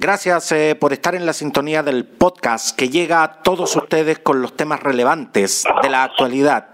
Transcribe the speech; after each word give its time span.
Gracias 0.00 0.50
eh, 0.52 0.76
por 0.80 0.94
estar 0.94 1.14
en 1.14 1.26
la 1.26 1.34
sintonía 1.34 1.82
del 1.82 2.06
podcast 2.06 2.74
que 2.74 2.88
llega 2.88 3.22
a 3.22 3.42
todos 3.42 3.76
ustedes 3.76 4.18
con 4.18 4.40
los 4.40 4.56
temas 4.56 4.80
relevantes 4.82 5.64
de 5.82 5.90
la 5.90 6.04
actualidad. 6.04 6.68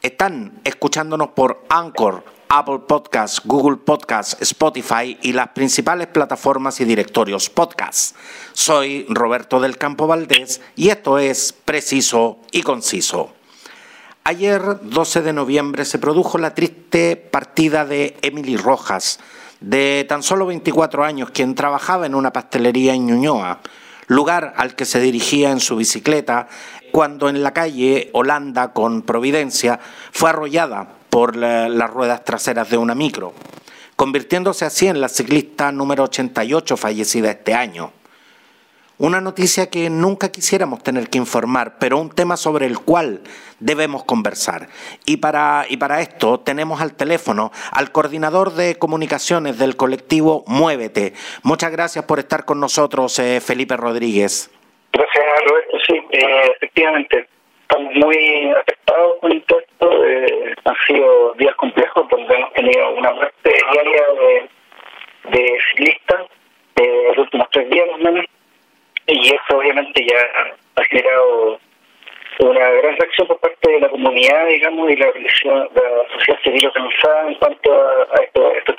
Están 0.00 0.60
escuchándonos 0.62 1.30
por 1.30 1.64
Anchor, 1.68 2.22
Apple 2.48 2.82
Podcasts, 2.86 3.42
Google 3.44 3.78
Podcasts, 3.78 4.36
Spotify 4.40 5.18
y 5.20 5.32
las 5.32 5.48
principales 5.48 6.06
plataformas 6.06 6.80
y 6.80 6.84
directorios 6.84 7.50
podcast. 7.50 8.14
Soy 8.52 9.06
Roberto 9.08 9.58
del 9.58 9.76
Campo 9.76 10.06
Valdés 10.06 10.60
y 10.76 10.90
esto 10.90 11.18
es 11.18 11.52
Preciso 11.52 12.38
y 12.52 12.62
Conciso. 12.62 13.32
Ayer, 14.22 14.62
12 14.82 15.22
de 15.22 15.32
noviembre, 15.32 15.84
se 15.84 15.98
produjo 15.98 16.38
la 16.38 16.54
triste 16.54 17.16
partida 17.16 17.84
de 17.84 18.16
Emily 18.22 18.56
Rojas, 18.56 19.18
de 19.60 20.04
tan 20.08 20.22
solo 20.22 20.46
24 20.46 21.04
años, 21.04 21.30
quien 21.30 21.54
trabajaba 21.54 22.06
en 22.06 22.14
una 22.14 22.32
pastelería 22.32 22.94
en 22.94 23.06
Ñuñoa, 23.06 23.60
lugar 24.06 24.54
al 24.56 24.74
que 24.74 24.84
se 24.84 25.00
dirigía 25.00 25.50
en 25.50 25.60
su 25.60 25.76
bicicleta 25.76 26.48
cuando 26.92 27.28
en 27.28 27.42
la 27.42 27.52
calle 27.52 28.10
Holanda 28.12 28.72
con 28.72 29.02
Providencia 29.02 29.78
fue 30.12 30.30
arrollada 30.30 30.88
por 31.10 31.36
las 31.36 31.90
ruedas 31.90 32.24
traseras 32.24 32.70
de 32.70 32.78
una 32.78 32.94
micro, 32.94 33.34
convirtiéndose 33.96 34.64
así 34.64 34.86
en 34.86 35.00
la 35.00 35.08
ciclista 35.08 35.72
número 35.72 36.04
88 36.04 36.76
fallecida 36.76 37.30
este 37.30 37.54
año. 37.54 37.92
Una 39.00 39.20
noticia 39.20 39.70
que 39.70 39.90
nunca 39.90 40.32
quisiéramos 40.32 40.82
tener 40.82 41.08
que 41.08 41.18
informar, 41.18 41.78
pero 41.78 41.98
un 41.98 42.10
tema 42.10 42.36
sobre 42.36 42.66
el 42.66 42.80
cual 42.80 43.20
debemos 43.60 44.02
conversar. 44.02 44.66
Y 45.06 45.18
para, 45.18 45.66
y 45.68 45.76
para 45.76 46.00
esto 46.00 46.40
tenemos 46.40 46.80
al 46.80 46.96
teléfono 46.96 47.52
al 47.70 47.92
coordinador 47.92 48.54
de 48.54 48.74
comunicaciones 48.76 49.56
del 49.56 49.76
colectivo 49.76 50.42
Muévete. 50.48 51.12
Muchas 51.44 51.70
gracias 51.70 52.06
por 52.06 52.18
estar 52.18 52.44
con 52.44 52.58
nosotros, 52.58 53.16
eh, 53.20 53.40
Felipe 53.40 53.76
Rodríguez. 53.76 54.50
Gracias, 54.92 55.24
Roberto. 55.48 55.78
Sí, 55.86 55.94
eh, 56.10 56.52
efectivamente, 56.56 57.28
estamos 57.62 57.94
muy 57.94 58.50
afectados 58.50 59.18
con 59.20 59.30
el 59.30 59.44
texto. 59.44 60.04
Eh, 60.06 60.54
han 60.64 60.76
sido 60.88 61.34
días 61.34 61.54
complejos 61.54 62.04
donde 62.10 62.34
hemos 62.34 62.52
tenido 62.52 62.90
una 62.96 63.12
muerte 63.12 63.54
diaria 63.72 64.02
de, 64.20 65.38
de 65.38 65.58
ciclistas 65.70 66.26
los 67.16 67.18
últimos 67.18 67.48
tres 67.50 67.70
días, 67.70 67.86
más 67.90 68.00
o 68.00 68.04
menos 68.04 68.24
y 69.08 69.26
eso 69.28 69.58
obviamente 69.58 70.06
ya 70.06 70.18
ha 70.76 70.84
generado 70.84 71.58
una 72.40 72.70
gran 72.70 72.96
reacción 72.96 73.26
por 73.26 73.38
parte 73.40 73.70
de 73.70 73.80
la 73.80 73.88
comunidad, 73.88 74.46
digamos, 74.46 74.90
y 74.90 74.96
la, 74.96 75.06
la 75.06 76.08
sociedad 76.12 76.40
civil 76.44 76.66
organizada 76.66 77.28
en 77.28 77.34
cuanto 77.34 77.72
a, 77.72 78.02
a 78.16 78.22
esto, 78.22 78.52
estos. 78.52 78.76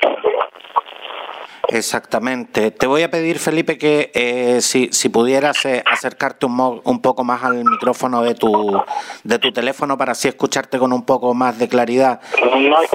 Exactamente. 1.72 2.72
Te 2.72 2.86
voy 2.86 3.02
a 3.02 3.10
pedir, 3.10 3.38
Felipe, 3.38 3.78
que 3.78 4.10
eh, 4.14 4.60
si, 4.60 4.88
si 4.92 5.08
pudieras 5.08 5.64
eh, 5.64 5.82
acercarte 5.86 6.46
un, 6.46 6.80
un, 6.82 7.00
poco 7.00 7.22
más 7.22 7.44
al 7.44 7.64
micrófono 7.64 8.22
de 8.22 8.34
tu, 8.34 8.82
de 9.22 9.38
tu 9.38 9.52
teléfono 9.52 9.96
para 9.96 10.12
así 10.12 10.26
escucharte 10.26 10.78
con 10.78 10.92
un 10.92 11.04
poco 11.04 11.32
más 11.32 11.58
de 11.58 11.68
claridad. 11.68 12.20
No 12.42 12.76
hay 12.76 12.88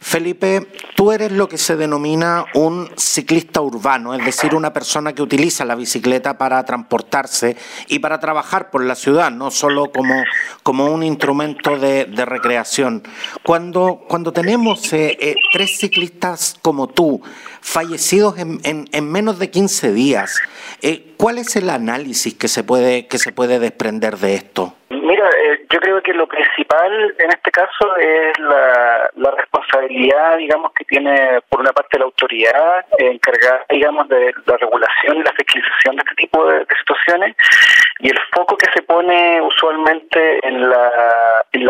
Felipe, 0.00 0.66
tú 0.96 1.12
eres 1.12 1.32
lo 1.32 1.48
que 1.48 1.58
se 1.58 1.76
denomina 1.76 2.46
un 2.54 2.90
ciclista 2.96 3.60
urbano, 3.60 4.14
es 4.14 4.24
decir, 4.24 4.54
una 4.54 4.72
persona 4.72 5.12
que 5.12 5.22
utiliza 5.22 5.64
la 5.64 5.74
bicicleta 5.76 6.38
para 6.38 6.64
transportarse 6.64 7.56
y 7.86 8.00
para 8.00 8.18
trabajar 8.18 8.70
por 8.70 8.84
la 8.84 8.94
ciudad, 8.94 9.30
no 9.30 9.50
solo 9.50 9.90
como, 9.92 10.24
como 10.62 10.86
un 10.86 11.02
instrumento 11.02 11.78
de, 11.78 12.06
de 12.06 12.24
recreación. 12.24 13.02
Cuando, 13.44 14.00
cuando 14.08 14.32
tenemos 14.32 14.92
eh, 14.92 15.36
tres 15.52 15.78
ciclistas 15.78 16.56
como 16.60 16.88
tú, 16.88 17.07
fallecidos 17.60 18.38
en, 18.38 18.60
en, 18.64 18.86
en 18.92 19.12
menos 19.12 19.38
de 19.38 19.50
15 19.50 19.92
días. 19.92 20.40
Eh, 20.82 21.14
¿Cuál 21.16 21.38
es 21.38 21.56
el 21.56 21.70
análisis 21.70 22.34
que 22.34 22.46
se 22.46 22.62
puede, 22.62 23.08
que 23.08 23.18
se 23.18 23.32
puede 23.32 23.58
desprender 23.58 24.16
de 24.18 24.34
esto? 24.34 24.74
Mira, 24.90 25.28
eh, 25.28 25.66
yo 25.68 25.80
creo 25.80 26.00
que 26.00 26.14
lo 26.14 26.28
principal 26.28 27.14
en 27.18 27.30
este 27.30 27.50
caso 27.50 27.96
es 27.96 28.38
la, 28.38 29.10
responsabilidad, 29.36 30.36
digamos, 30.38 30.72
que 30.72 30.84
tiene 30.84 31.40
por 31.48 31.60
una 31.60 31.72
parte 31.72 31.98
la 31.98 32.04
autoridad 32.04 32.86
encargada, 32.98 33.64
digamos, 33.68 34.08
de 34.08 34.32
la 34.46 34.56
regulación 34.56 35.16
y 35.16 35.22
la 35.22 35.32
fiscalización 35.32 35.96
de 35.96 36.02
este 36.02 36.14
tipo 36.14 36.46
de, 36.46 36.66
situaciones 36.78 37.36
y 38.00 38.08
el 38.08 38.18
foco 38.32 38.56
que 38.56 38.70
se 38.72 38.82
pone 38.82 39.40
usualmente 39.42 40.46
en 40.46 40.70
la 40.70 40.90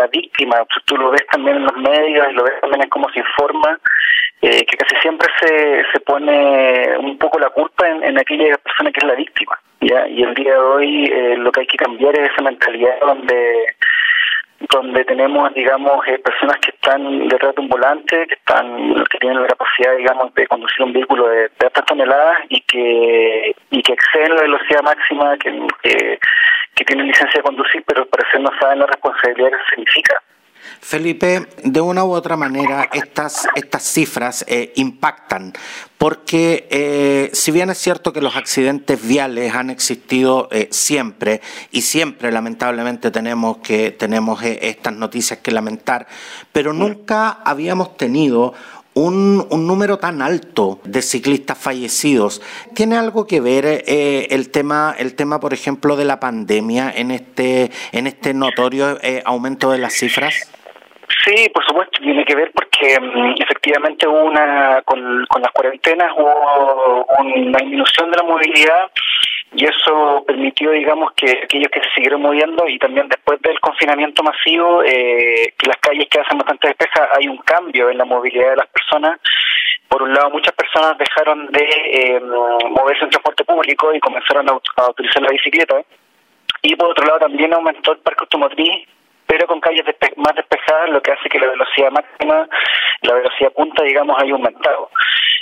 víctima. 0.09 0.65
Tú 0.85 0.97
lo 0.97 1.11
ves 1.11 1.25
también 1.31 1.57
en 1.57 1.63
los 1.63 1.77
medios 1.77 2.27
y 2.29 2.33
lo 2.33 2.43
ves 2.43 2.59
también 2.61 2.83
en 2.83 2.89
cómo 2.89 3.09
se 3.09 3.19
informa 3.19 3.79
eh, 4.41 4.65
que 4.65 4.77
casi 4.77 4.95
siempre 5.01 5.27
se, 5.39 5.83
se 5.91 5.99
pone 5.99 6.97
un 6.97 7.17
poco 7.17 7.39
la 7.39 7.49
culpa 7.49 7.87
en, 7.89 8.17
aquella 8.17 8.57
persona 8.57 8.91
que 8.91 8.99
es 8.99 9.07
la 9.07 9.15
víctima. 9.15 9.59
¿ya? 9.81 10.07
Y 10.07 10.23
el 10.23 10.33
día 10.33 10.53
de 10.53 10.59
hoy 10.59 11.05
eh, 11.05 11.35
lo 11.37 11.51
que 11.51 11.61
hay 11.61 11.67
que 11.67 11.77
cambiar 11.77 12.17
es 12.17 12.31
esa 12.31 12.43
mentalidad 12.43 12.99
donde 13.01 13.65
donde 14.71 15.05
tenemos, 15.05 15.53
digamos, 15.53 16.05
eh, 16.07 16.19
personas 16.19 16.57
que 16.57 16.71
están 16.71 17.29
detrás 17.29 17.55
de 17.55 17.61
un 17.61 17.69
volante, 17.69 18.27
que 18.27 18.35
están 18.35 18.93
que 19.05 19.17
tienen 19.17 19.41
la 19.41 19.47
capacidad, 19.47 19.95
digamos, 19.95 20.33
de 20.33 20.47
conducir 20.47 20.83
un 20.83 20.91
vehículo 20.93 21.27
de, 21.29 21.43
de 21.43 21.65
altas 21.65 21.85
toneladas 21.85 22.39
y 22.49 22.59
que 22.61 23.55
y 23.71 23.81
que 23.81 23.93
exceden 23.93 24.35
la 24.35 24.41
velocidad 24.41 24.83
máxima, 24.83 25.37
que, 25.37 26.19
que 26.79 26.85
tienen 26.85 27.07
licencia 27.07 27.39
de 27.39 27.43
conducir, 27.43 27.83
pero 27.85 28.01
al 28.01 28.43
no 28.43 28.49
saben 28.59 28.79
la 28.79 28.85
responsabilidad 28.85 29.49
que 29.49 29.75
significa. 29.75 30.21
Felipe, 30.81 31.47
de 31.63 31.81
una 31.81 32.05
u 32.05 32.11
otra 32.11 32.37
manera 32.37 32.87
estas, 32.93 33.47
estas 33.55 33.83
cifras 33.83 34.45
eh, 34.47 34.71
impactan 34.75 35.53
porque 35.97 36.67
eh, 36.69 37.29
si 37.33 37.51
bien 37.51 37.69
es 37.69 37.77
cierto 37.77 38.13
que 38.13 38.21
los 38.21 38.35
accidentes 38.37 39.05
viales 39.05 39.53
han 39.53 39.69
existido 39.69 40.47
eh, 40.51 40.69
siempre 40.71 41.41
y 41.71 41.81
siempre 41.81 42.31
lamentablemente 42.31 43.11
tenemos 43.11 43.57
que 43.57 43.91
tenemos 43.91 44.41
estas 44.43 44.93
noticias 44.93 45.39
que 45.39 45.51
lamentar, 45.51 46.07
pero 46.53 46.71
nunca 46.71 47.39
habíamos 47.43 47.97
tenido 47.97 48.53
un, 48.99 49.47
un, 49.49 49.65
número 49.65 49.97
tan 49.97 50.21
alto 50.21 50.79
de 50.83 51.01
ciclistas 51.01 51.57
fallecidos. 51.57 52.41
¿Tiene 52.75 52.97
algo 52.97 53.25
que 53.25 53.39
ver 53.39 53.65
eh, 53.65 54.27
el 54.31 54.51
tema, 54.51 54.93
el 54.97 55.15
tema, 55.15 55.39
por 55.39 55.53
ejemplo, 55.53 55.95
de 55.95 56.05
la 56.05 56.19
pandemia 56.19 56.91
en 56.93 57.11
este, 57.11 57.71
en 57.91 58.07
este 58.07 58.33
notorio 58.33 58.97
eh, 59.01 59.21
aumento 59.25 59.71
de 59.71 59.77
las 59.77 59.93
cifras? 59.93 60.51
Sí, 61.25 61.49
por 61.53 61.65
supuesto, 61.65 61.99
tiene 62.01 62.23
que 62.25 62.35
ver 62.35 62.51
porque 62.53 62.97
um, 62.99 63.33
efectivamente 63.39 64.07
hubo 64.07 64.25
una, 64.25 64.81
con, 64.85 65.25
con 65.27 65.41
las 65.41 65.51
cuarentenas 65.51 66.11
hubo 66.17 67.05
una 67.19 67.59
disminución 67.59 68.11
de 68.11 68.17
la 68.17 68.23
movilidad 68.23 68.91
y 69.51 69.65
eso 69.65 70.23
permitió, 70.27 70.71
digamos, 70.71 71.11
que 71.13 71.41
aquellos 71.43 71.69
que 71.71 71.81
se 71.81 71.89
siguieron 71.95 72.21
moviendo 72.21 72.67
y 72.67 72.77
también 72.77 73.09
después 73.09 73.41
del 73.41 73.59
confinamiento 73.59 74.21
masivo, 74.23 74.83
eh, 74.83 75.53
que 75.57 75.67
las 75.67 75.77
calles 75.77 76.07
quedasen 76.09 76.37
bastante 76.37 76.67
despejas, 76.67 77.09
hay 77.17 77.27
un 77.27 77.37
cambio 77.37 77.89
en 77.89 77.97
la 77.97 78.05
movilidad 78.05 78.51
de 78.51 78.57
las 78.57 78.67
personas. 78.67 79.19
Por 79.87 80.03
un 80.03 80.13
lado, 80.13 80.29
muchas 80.29 80.53
personas 80.53 80.97
dejaron 80.99 81.47
de 81.47 81.63
eh, 81.63 82.19
moverse 82.19 83.05
en 83.05 83.09
transporte 83.09 83.43
público 83.43 83.91
y 83.93 83.99
comenzaron 83.99 84.47
a, 84.49 84.59
a 84.75 84.89
utilizar 84.91 85.23
la 85.23 85.31
bicicleta. 85.31 85.81
Y 86.61 86.75
por 86.75 86.91
otro 86.91 87.05
lado, 87.05 87.19
también 87.19 87.53
aumentó 87.53 87.93
el 87.93 87.99
parque 87.99 88.21
automotriz 88.21 88.87
pero 89.29 89.45
con 89.45 89.61
calles 89.61 89.85
despe 89.85 90.08
lo 90.93 91.01
que 91.01 91.11
hace 91.11 91.29
que 91.29 91.39
la 91.39 91.47
velocidad 91.47 91.91
máxima, 91.91 92.47
la 93.01 93.13
velocidad 93.13 93.51
punta, 93.53 93.83
digamos, 93.83 94.21
haya 94.21 94.33
aumentado. 94.33 94.89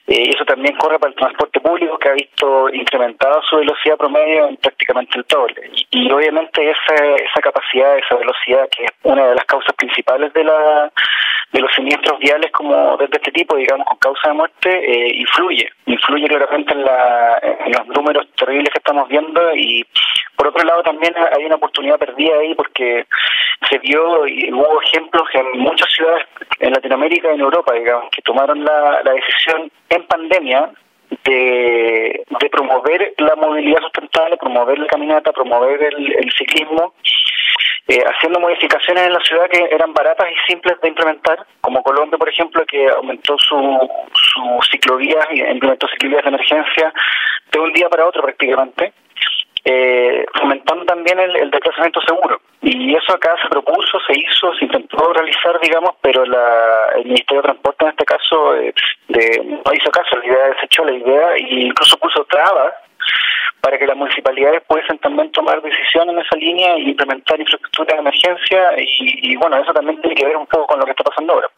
Eh, 0.08 0.32
eso 0.34 0.46
también 0.46 0.76
corre 0.78 1.00
para 1.00 1.12
el 1.12 1.18
transporte 1.18 1.60
público, 1.60 1.98
que 2.00 2.10
ha 2.10 2.14
visto 2.14 2.70
incrementado 2.70 3.42
su 3.44 3.58
velocidad 3.58 3.98
promedio 3.98 4.48
en 4.48 4.56
prácticamente 4.58 5.20
el 5.20 5.26
doble. 5.28 5.70
Y, 5.74 6.08
y 6.08 6.12
obviamente 6.12 6.70
esa, 6.70 6.96
esa 6.96 7.42
capacidad, 7.42 7.98
esa 7.98 8.16
velocidad, 8.16 8.70
que 8.70 8.86
es 8.86 8.92
una 9.04 9.28
de 9.28 9.36
las 9.36 9.46
causas 9.46 9.76
principales 9.76 10.32
de 10.34 10.44
la 10.46 10.92
de 11.52 11.62
los 11.62 11.74
siniestros 11.74 12.20
viales 12.20 12.52
como 12.52 12.98
de 12.98 13.06
este 13.06 13.32
tipo, 13.32 13.56
digamos, 13.56 13.88
con 13.88 13.98
causa 14.00 14.30
de 14.30 14.34
muerte, 14.34 14.70
eh, 14.70 15.12
influye, 15.16 15.70
influye 15.86 16.28
claramente 16.28 16.74
en, 16.74 16.84
la, 16.84 17.40
en 17.42 17.72
los 17.72 17.88
números 17.88 18.28
terribles 18.36 18.70
que 18.72 18.80
estamos 18.80 19.08
viendo 19.08 19.56
y 19.56 19.86
por 20.36 20.48
otro 20.48 20.64
lado 20.64 20.84
también 20.84 21.14
hay 21.18 21.46
una 21.46 21.56
oportunidad 21.56 21.98
perdida 21.98 22.38
ahí 22.40 22.54
porque 22.54 23.06
se 23.70 23.78
vio 23.80 24.28
y 24.28 24.52
hubo 24.52 24.82
ejemplos 24.82 25.28
en 25.34 25.60
muchas 25.60 25.92
ciudades 25.92 26.26
en 26.60 26.74
Latinoamérica 26.74 27.32
y 27.32 27.36
en 27.36 27.42
Europa, 27.42 27.74
digamos, 27.74 28.10
que 28.12 28.22
tomaron 28.22 28.64
la, 28.64 29.02
la 29.04 29.14
decisión 29.14 29.72
en 29.90 30.04
pandemia 30.04 30.70
de, 31.24 32.24
de 32.40 32.50
promover 32.50 33.14
la 33.18 33.36
movilidad 33.36 33.82
sustentable, 33.82 34.38
promover 34.38 34.78
la 34.78 34.88
caminata, 34.88 35.32
promover 35.32 35.82
el, 35.82 36.14
el 36.14 36.32
ciclismo 36.34 36.94
eh, 37.88 38.04
haciendo 38.06 38.40
modificaciones 38.40 39.08
en 39.08 39.14
la 39.14 39.20
ciudad 39.22 39.50
que 39.50 39.64
eran 39.72 39.94
baratas 39.94 40.28
y 40.30 40.52
simples 40.52 40.80
de 40.82 40.90
implementar, 40.90 41.46
como 41.62 41.82
Colombia, 41.84 42.18
por 42.18 42.28
ejemplo, 42.28 42.66
que 42.66 42.90
aumentó 42.90 43.38
su, 43.38 43.56
su 44.14 44.60
ciclovía 44.70 45.20
y 45.32 45.42
implementó 45.42 45.88
ciclovías 45.88 46.24
de 46.24 46.30
emergencia 46.30 46.94
de 47.52 47.60
un 47.60 47.72
día 47.72 47.88
para 47.88 48.06
otro 48.06 48.24
prácticamente, 48.24 48.92
eh, 49.64 50.26
fomentando 50.38 50.86
también 50.86 51.20
el, 51.20 51.36
el, 51.36 51.52
desplazamiento 51.52 52.02
seguro. 52.02 52.42
Y 52.62 52.96
eso 52.96 53.14
acá 53.14 53.36
se 53.42 53.50
propuso, 53.50 54.00
se 54.06 54.20
hizo, 54.20 54.54
se 54.56 54.66
intentó 54.66 55.14
realizar, 55.14 55.60
digamos, 55.62 55.92
pero 56.02 56.26
la, 56.26 56.90
el 56.96 57.06
Ministerio 57.06 57.42
de 57.42 57.48
Transporte 57.48 57.86
en 57.86 57.92
este 57.92 58.06
caso 58.06 58.56
eh, 58.56 58.74
de, 59.08 59.62
no 59.66 59.74
hizo 59.74 59.92
caso, 59.92 60.18
la 60.18 60.26
idea 60.26 60.48
desechó 60.50 60.84
la 60.84 60.94
idea 60.94 61.36
e 61.36 61.66
incluso 61.68 61.98
puso 61.98 62.26
trabas 62.26 62.74
para 63.62 63.78
que 63.78 63.88
las 63.88 63.98
municipalidades 63.98 64.64
pudiesen 64.68 64.98
también 65.00 65.32
tomar 65.32 65.62
decisiones 65.62 66.16
en 66.16 66.22
esa 66.22 66.36
línea 66.38 66.76
e 66.76 66.90
implementar 66.90 67.40
infraestructura 67.40 67.96
de 67.96 68.02
emergencia 68.02 68.72
y, 68.78 69.32
y 69.32 69.36
bueno, 69.36 69.58
eso 69.58 69.74
también 69.74 70.00
tiene 70.02 70.16
que 70.16 70.26
ver 70.26 70.38
un 70.38 70.48
poco 70.48 70.68
con 70.68 70.80
lo 70.80 70.86
que 70.86 70.92
está 70.92 71.04
pasando 71.04 71.34
ahora. 71.34 71.50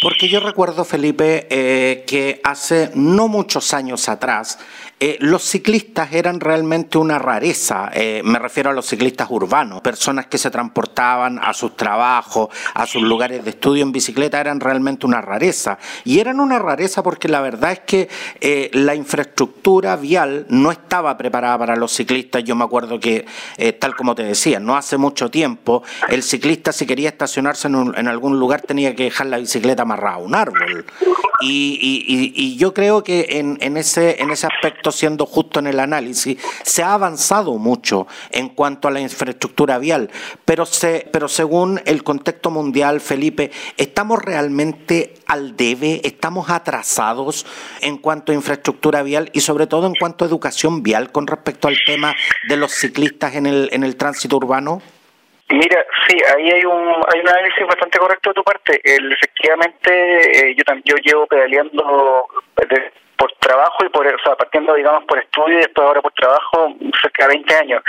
Porque 0.00 0.28
yo 0.28 0.38
recuerdo, 0.38 0.84
Felipe, 0.84 1.48
eh, 1.50 2.04
que 2.06 2.40
hace 2.44 2.90
no 2.94 3.26
muchos 3.26 3.74
años 3.74 4.08
atrás 4.08 4.58
eh, 5.00 5.16
los 5.20 5.44
ciclistas 5.44 6.12
eran 6.12 6.40
realmente 6.40 6.98
una 6.98 7.20
rareza, 7.20 7.90
eh, 7.94 8.20
me 8.24 8.40
refiero 8.40 8.70
a 8.70 8.72
los 8.72 8.86
ciclistas 8.86 9.28
urbanos, 9.30 9.80
personas 9.80 10.26
que 10.26 10.38
se 10.38 10.50
transportaban 10.50 11.38
a 11.38 11.54
sus 11.54 11.76
trabajos, 11.76 12.48
a 12.74 12.84
sus 12.84 13.02
lugares 13.02 13.44
de 13.44 13.50
estudio 13.50 13.84
en 13.84 13.92
bicicleta, 13.92 14.40
eran 14.40 14.58
realmente 14.58 15.06
una 15.06 15.20
rareza. 15.20 15.78
Y 16.04 16.18
eran 16.18 16.40
una 16.40 16.58
rareza 16.58 17.04
porque 17.04 17.28
la 17.28 17.40
verdad 17.40 17.72
es 17.72 17.80
que 17.80 18.08
eh, 18.40 18.70
la 18.72 18.96
infraestructura 18.96 19.94
vial 19.94 20.46
no 20.48 20.72
estaba 20.72 21.16
preparada 21.16 21.56
para 21.58 21.76
los 21.76 21.92
ciclistas. 21.92 22.42
Yo 22.42 22.56
me 22.56 22.64
acuerdo 22.64 22.98
que, 22.98 23.24
tal 23.78 23.94
como 23.94 24.16
te 24.16 24.24
decía, 24.24 24.58
no 24.58 24.76
hace 24.76 24.96
mucho 24.96 25.30
tiempo, 25.30 25.84
el 26.08 26.24
ciclista 26.24 26.72
si 26.72 26.86
quería 26.86 27.10
estacionarse 27.10 27.68
en, 27.68 28.08
algún 28.08 28.40
lugar 28.40 28.62
tenía 28.62 28.96
que 28.96 29.04
dejar 29.04 29.28
la 29.28 29.38
bicicleta 29.38 29.82
amarrada 29.82 30.16
a 30.16 30.18
un 30.18 30.34
árbol. 30.34 30.84
Y, 31.40 32.56
yo 32.58 32.74
creo 32.74 33.04
que 33.04 33.38
en, 33.38 33.76
ese, 33.76 34.20
en 34.20 34.30
ese 34.30 34.46
aspecto, 34.46 34.87
siendo 34.92 35.26
justo 35.26 35.60
en 35.60 35.66
el 35.66 35.80
análisis, 35.80 36.38
se 36.62 36.82
ha 36.82 36.94
avanzado 36.94 37.54
mucho 37.54 38.06
en 38.30 38.48
cuanto 38.48 38.88
a 38.88 38.90
la 38.90 39.00
infraestructura 39.00 39.78
vial, 39.78 40.10
pero, 40.44 40.66
se, 40.66 41.08
pero 41.12 41.28
según 41.28 41.80
el 41.84 42.02
contexto 42.02 42.50
mundial, 42.50 43.00
Felipe, 43.00 43.50
¿estamos 43.76 44.22
realmente 44.22 45.14
al 45.26 45.56
debe? 45.56 46.00
¿Estamos 46.04 46.50
atrasados 46.50 47.46
en 47.80 47.98
cuanto 47.98 48.32
a 48.32 48.34
infraestructura 48.34 49.02
vial 49.02 49.30
y 49.32 49.40
sobre 49.40 49.66
todo 49.66 49.86
en 49.86 49.94
cuanto 49.94 50.24
a 50.24 50.28
educación 50.28 50.82
vial 50.82 51.12
con 51.12 51.26
respecto 51.26 51.68
al 51.68 51.76
tema 51.84 52.14
de 52.48 52.56
los 52.56 52.72
ciclistas 52.72 53.34
en 53.34 53.46
el, 53.46 53.68
en 53.72 53.84
el 53.84 53.96
tránsito 53.96 54.36
urbano? 54.36 54.82
Mira, 55.50 55.84
sí, 56.06 56.16
ahí 56.36 56.50
hay 56.50 56.64
un, 56.64 56.88
hay 57.08 57.20
un 57.20 57.28
análisis 57.28 57.66
bastante 57.66 57.98
correcto 57.98 58.30
de 58.30 58.34
tu 58.34 58.44
parte. 58.44 58.80
El, 58.84 59.12
efectivamente, 59.12 60.50
eh, 60.50 60.54
yo, 60.54 60.64
yo 60.84 60.96
llevo 60.96 61.26
pedaleando 61.26 62.28
por 63.16 63.32
trabajo 63.40 63.84
y 63.84 63.88
por, 63.88 64.06
o 64.06 64.18
sea, 64.22 64.36
partiendo, 64.36 64.74
digamos, 64.74 65.04
por 65.04 65.18
estudio 65.18 65.58
y 65.58 65.62
después 65.62 65.86
ahora 65.86 66.02
por 66.02 66.12
trabajo, 66.12 66.74
cerca 67.00 67.26
de 67.26 67.34
20 67.34 67.56
años. 67.56 67.82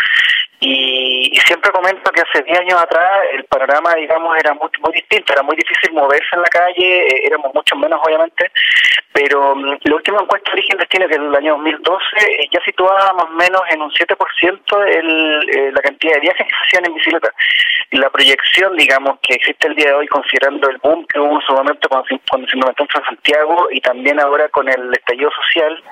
Y, 0.62 1.32
siempre 1.46 1.72
comento 1.72 2.12
que 2.12 2.22
hace 2.22 2.44
10 2.44 2.60
años 2.60 2.82
atrás 2.82 3.22
el 3.34 3.44
panorama, 3.46 3.96
digamos, 3.96 4.38
era 4.38 4.54
muy, 4.54 4.70
muy 4.82 4.94
distinto, 4.94 5.34
era 5.34 5.42
muy 5.42 5.56
difícil 5.56 5.94
moverse 5.94 6.28
en 6.34 6.42
la 6.42 6.48
calle, 6.48 7.08
eh, 7.08 7.22
éramos 7.24 7.54
mucho 7.54 7.76
menos, 7.76 8.00
obviamente, 8.06 8.52
pero 9.14 9.54
um, 9.54 9.78
la 9.82 9.96
última 9.96 10.20
encuesta 10.22 10.52
de 10.52 10.60
origen 10.60 10.78
destino, 10.78 11.08
que 11.08 11.16
es 11.16 11.22
del 11.22 11.36
año 11.36 11.54
2012, 11.54 12.04
eh, 12.22 12.48
ya 12.52 12.60
situaba 12.64 13.14
más 13.14 13.26
o 13.26 13.30
menos 13.30 13.62
en 13.70 13.82
un 13.82 13.90
7% 13.90 14.86
el, 14.86 15.50
eh, 15.50 15.72
la 15.72 15.82
cantidad 15.82 16.14
de 16.14 16.20
viajes 16.20 16.46
que 16.46 16.54
se 16.54 16.66
hacían 16.66 16.86
en 16.86 16.94
bicicleta. 16.94 17.34
La 17.92 18.10
proyección, 18.10 18.76
digamos, 18.76 19.20
que 19.22 19.36
existe 19.36 19.68
el 19.68 19.76
día 19.76 19.88
de 19.88 19.94
hoy, 19.94 20.08
considerando 20.08 20.70
el 20.70 20.78
boom 20.78 21.06
que 21.08 21.20
hubo 21.20 21.40
en 21.40 21.42
su 21.42 21.54
momento 21.54 21.90
cuando, 21.90 22.08
cuando 22.30 22.48
se 22.48 22.58
en 22.58 23.06
Santiago 23.06 23.68
y 23.72 23.82
también 23.82 24.20
ahora 24.20 24.50
con 24.50 24.68
el 24.70 24.92
estallido 24.94 25.32
social, 25.32 25.84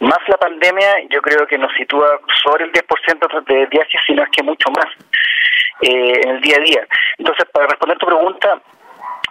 más 0.00 0.18
la 0.28 0.36
pandemia, 0.36 1.08
yo 1.10 1.20
creo 1.22 1.46
que 1.46 1.58
nos 1.58 1.72
sitúa 1.74 2.20
sobre 2.44 2.64
el 2.64 2.72
10% 2.72 3.44
de 3.44 3.66
viajes, 3.66 4.00
si 4.06 4.12
no 4.12 4.22
es 4.22 4.30
que 4.30 4.42
mucho 4.42 4.70
más, 4.70 4.86
eh, 5.82 6.20
en 6.22 6.28
el 6.30 6.40
día 6.40 6.56
a 6.56 6.60
día. 6.60 6.86
Entonces, 7.18 7.46
para 7.52 7.66
responder 7.66 7.98
tu 7.98 8.06
pregunta, 8.06 8.60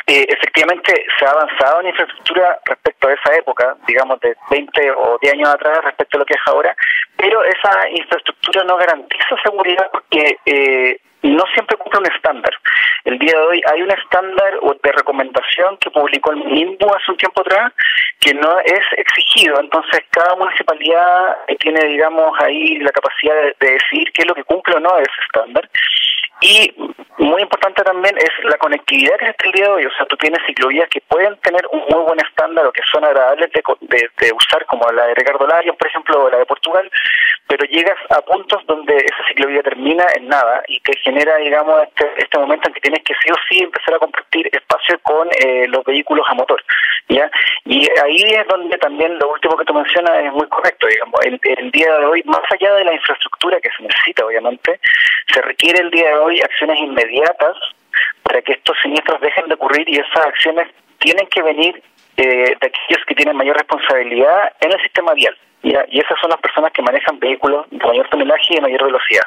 eh, 0.07 0.25
efectivamente 0.29 1.05
se 1.17 1.25
ha 1.25 1.31
avanzado 1.31 1.81
en 1.81 1.87
infraestructura 1.87 2.59
respecto 2.65 3.07
a 3.07 3.13
esa 3.13 3.35
época, 3.35 3.75
digamos 3.87 4.19
de 4.19 4.35
20 4.51 4.91
o 4.91 5.17
10 5.19 5.33
años 5.33 5.49
atrás 5.49 5.83
respecto 5.83 6.17
a 6.17 6.19
lo 6.19 6.25
que 6.25 6.35
es 6.35 6.41
ahora, 6.45 6.75
pero 7.17 7.43
esa 7.43 7.89
infraestructura 7.89 8.63
no 8.65 8.77
garantiza 8.77 9.35
seguridad 9.43 9.89
porque 9.91 10.37
eh, 10.45 10.99
no 11.23 11.43
siempre 11.53 11.77
cumple 11.77 12.01
un 12.01 12.13
estándar. 12.13 12.51
El 13.03 13.17
día 13.17 13.33
de 13.33 13.45
hoy 13.45 13.61
hay 13.71 13.81
un 13.81 13.91
estándar 13.91 14.59
de 14.83 14.91
recomendación 14.91 15.77
que 15.77 15.89
publicó 15.89 16.31
el 16.31 16.43
MIMBU 16.43 16.87
hace 16.93 17.11
un 17.11 17.17
tiempo 17.17 17.41
atrás 17.41 17.73
que 18.19 18.33
no 18.33 18.59
es 18.59 18.81
exigido, 18.97 19.59
entonces 19.59 20.01
cada 20.11 20.35
municipalidad 20.35 21.37
tiene, 21.59 21.83
digamos, 21.87 22.31
ahí 22.41 22.77
la 22.77 22.91
capacidad 22.91 23.35
de, 23.35 23.55
de 23.59 23.71
decir 23.73 24.11
qué 24.13 24.21
es 24.21 24.27
lo 24.27 24.35
que 24.35 24.43
cumple 24.43 24.75
o 24.75 24.79
no 24.79 24.97
ese 24.99 25.21
estándar. 25.25 25.67
Y 26.41 26.73
muy 27.17 27.41
importante 27.41 27.81
también 27.83 28.15
es 28.17 28.31
la 28.43 28.57
conectividad 28.57 29.17
que 29.17 29.29
está 29.29 29.45
el 29.45 29.51
día 29.53 29.65
de 29.65 29.71
hoy. 29.71 29.85
O 29.85 29.91
sea, 29.95 30.05
tú 30.05 30.17
tienes 30.17 30.39
ciclovías 30.45 30.89
que 30.89 31.01
pueden 31.01 31.37
tener 31.37 31.65
un 31.71 31.79
muy 31.89 32.03
buen 32.03 32.19
estándar 32.19 32.65
o 32.65 32.71
que 32.71 32.81
son 32.91 33.05
agradables 33.05 33.49
de, 33.51 34.09
de, 34.19 34.31
usar, 34.33 34.65
como 34.65 34.89
la 34.91 35.07
de 35.07 35.15
Ricardo 35.15 35.47
Larios, 35.47 35.75
por 35.77 35.87
ejemplo, 35.87 36.25
o 36.25 36.29
la 36.29 36.39
de 36.39 36.45
Portugal, 36.45 36.89
pero 37.47 37.65
llegas 37.67 37.97
a 38.09 38.21
puntos 38.21 38.65
donde 38.65 38.95
esa 38.97 39.27
ciclovía 39.27 39.63
termina 39.63 40.05
en 40.15 40.27
nada 40.27 40.63
y 40.67 40.79
te 40.81 40.97
genera, 40.97 41.37
digamos, 41.37 41.83
este, 41.83 42.11
este 42.17 42.37
momento 42.37 42.67
en 42.67 42.73
que 42.73 42.81
tienes 42.81 43.03
que 43.03 43.13
sí 43.23 43.31
o 43.31 43.35
sí 43.49 43.63
empezar 43.63 43.95
a 43.95 43.99
compartir 43.99 44.49
espacio 44.51 44.99
con 45.03 45.29
eh, 45.39 45.67
los 45.69 45.83
vehículos 45.85 46.25
a 46.29 46.33
motor. 46.33 46.61
¿ya? 47.07 47.29
Y 47.65 47.87
ahí 48.03 48.21
es 48.23 48.47
donde 48.47 48.77
también 48.77 49.17
lo 49.19 49.31
último 49.31 49.55
que 49.55 49.65
tú 49.65 49.73
mencionas 49.73 50.19
es 50.19 50.33
muy 50.33 50.47
correcto, 50.47 50.87
digamos. 50.87 51.19
El, 51.23 51.39
el 51.43 51.71
día 51.71 51.97
de 51.97 52.05
hoy, 52.05 52.23
más 52.25 52.41
allá 52.51 52.73
de 52.75 52.83
la 52.83 52.93
infraestructura 52.93 53.59
que 53.61 53.69
se 53.77 53.83
necesita, 53.83 54.25
obviamente, 54.25 54.79
se 55.33 55.41
requiere 55.41 55.81
el 55.81 55.91
día 55.91 56.09
de 56.09 56.15
hoy 56.15 56.24
acciones 56.41 56.79
inmediatas 56.79 57.55
para 58.23 58.41
que 58.41 58.53
estos 58.53 58.77
siniestros 58.81 59.21
dejen 59.21 59.47
de 59.47 59.55
ocurrir 59.55 59.87
y 59.87 59.97
esas 59.97 60.25
acciones 60.25 60.67
tienen 60.99 61.27
que 61.27 61.41
venir 61.41 61.81
eh, 62.17 62.55
de 62.59 62.67
aquellos 62.67 63.05
que 63.07 63.15
tienen 63.15 63.35
mayor 63.35 63.57
responsabilidad 63.57 64.53
en 64.61 64.71
el 64.71 64.81
sistema 64.81 65.13
vial. 65.13 65.37
Y 65.61 65.99
esas 65.99 66.19
son 66.21 66.29
las 66.29 66.39
personas 66.39 66.71
que 66.73 66.83
manejan 66.83 67.17
vehículos 67.17 67.65
de 67.71 67.83
mayor 67.83 68.07
tonelaje 68.09 68.45
y 68.51 68.55
de 68.55 68.61
mayor 68.61 68.83
velocidad, 68.83 69.23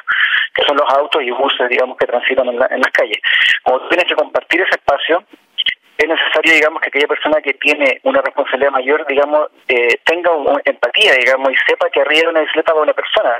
que 0.55 0.63
son 0.65 0.77
los 0.77 0.89
autos 0.89 1.21
y 1.21 1.31
buses, 1.31 1.67
digamos, 1.67 1.97
que 1.97 2.07
transitan 2.07 2.47
en, 2.47 2.53
en 2.55 2.79
las 2.79 2.91
calles. 2.93 3.19
Como 3.63 3.81
tienes 3.89 4.07
que 4.07 4.15
compartir 4.15 4.61
ese 4.61 4.71
espacio, 4.71 5.21
es 5.99 6.07
necesario, 6.07 6.53
digamos, 6.53 6.81
que 6.81 6.87
aquella 6.87 7.07
persona 7.07 7.41
que 7.41 7.53
tiene 7.55 7.99
una 8.03 8.21
responsabilidad 8.21 8.71
mayor, 8.71 9.05
digamos, 9.05 9.49
eh, 9.67 9.99
tenga 10.05 10.31
empatía, 10.63 11.13
digamos, 11.13 11.51
y 11.51 11.55
sepa 11.67 11.89
que 11.89 11.99
arriba 11.99 12.21
de 12.21 12.29
una 12.29 12.39
bicicleta 12.41 12.73
va 12.73 12.81
una 12.83 12.93
persona. 12.93 13.35